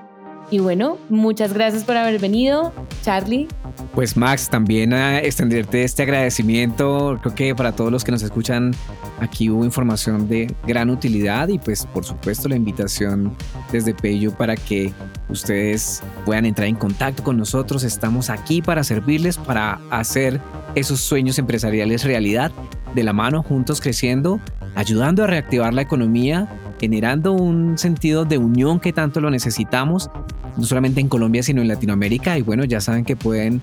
Y 0.51 0.61
bueno, 0.61 0.97
muchas 1.11 1.53
gracias 1.53 1.85
por 1.85 1.97
haber 1.97 2.19
venido, 2.19 2.73
Charlie. 3.03 3.49
Pues 3.95 4.17
Max, 4.17 4.49
también 4.49 4.95
a 4.95 5.19
extenderte 5.19 5.85
este 5.85 6.05
agradecimiento. 6.05 7.19
Creo 7.21 7.35
que 7.35 7.55
para 7.55 7.73
todos 7.73 7.93
los 7.93 8.03
que 8.03 8.13
nos 8.13 8.23
escuchan, 8.23 8.75
aquí 9.21 9.51
hubo 9.51 9.65
información 9.65 10.27
de 10.27 10.55
gran 10.67 10.89
utilidad 10.89 11.49
y 11.49 11.59
pues 11.59 11.85
por 11.87 12.05
supuesto 12.05 12.49
la 12.49 12.57
invitación 12.57 13.37
desde 13.71 13.93
Peyo 13.93 14.33
para 14.33 14.57
que 14.57 14.93
ustedes 15.29 16.03
puedan 16.25 16.47
entrar 16.47 16.67
en 16.67 16.77
contacto 16.77 17.23
con 17.23 17.37
nosotros. 17.37 17.83
Estamos 17.85 18.31
aquí 18.31 18.63
para 18.63 18.85
servirles, 18.85 19.37
para 19.37 19.81
hacer 19.91 20.41
esos 20.75 21.01
sueños 21.01 21.39
empresariales 21.39 22.05
realidad, 22.05 22.53
de 22.95 23.03
la 23.03 23.13
mano, 23.13 23.43
juntos 23.43 23.83
creciendo, 23.83 24.41
ayudando 24.75 25.25
a 25.25 25.27
reactivar 25.27 25.75
la 25.75 25.83
economía 25.83 26.49
generando 26.79 27.33
un 27.33 27.77
sentido 27.77 28.25
de 28.25 28.39
unión 28.39 28.81
que 28.81 28.93
tanto 28.93 29.21
lo 29.21 29.31
necesitamos, 29.31 30.11
no 30.59 30.65
solamente 30.65 31.01
en 31.01 31.09
Colombia, 31.09 31.43
sino 31.43 31.63
en 31.63 31.69
Latinoamérica. 31.69 32.37
Y 32.37 32.43
bueno, 32.43 32.65
ya 32.65 32.81
saben 32.81 33.05
que 33.05 33.17
pueden 33.17 33.63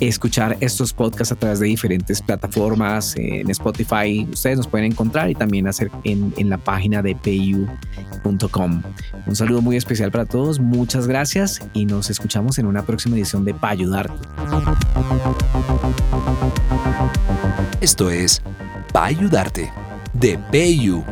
escuchar 0.00 0.56
estos 0.60 0.92
podcasts 0.92 1.32
a 1.32 1.36
través 1.36 1.58
de 1.58 1.66
diferentes 1.66 2.22
plataformas, 2.22 3.14
en 3.16 3.50
Spotify, 3.50 4.26
ustedes 4.32 4.58
nos 4.58 4.68
pueden 4.68 4.92
encontrar 4.92 5.28
y 5.28 5.34
también 5.34 5.66
hacer 5.66 5.90
en, 6.04 6.32
en 6.36 6.48
la 6.48 6.58
página 6.58 7.02
de 7.02 7.14
payu.com. 7.16 8.82
Un 9.26 9.36
saludo 9.36 9.60
muy 9.60 9.76
especial 9.76 10.10
para 10.12 10.24
todos, 10.24 10.60
muchas 10.60 11.06
gracias 11.06 11.60
y 11.74 11.84
nos 11.84 12.10
escuchamos 12.10 12.58
en 12.58 12.66
una 12.66 12.82
próxima 12.82 13.16
edición 13.16 13.44
de 13.44 13.54
Pa 13.54 13.70
Ayudarte. 13.70 14.14
Esto 17.80 18.10
es 18.10 18.40
Pa 18.92 19.06
Ayudarte 19.06 19.72
de 20.12 20.38
PayU 20.50 21.04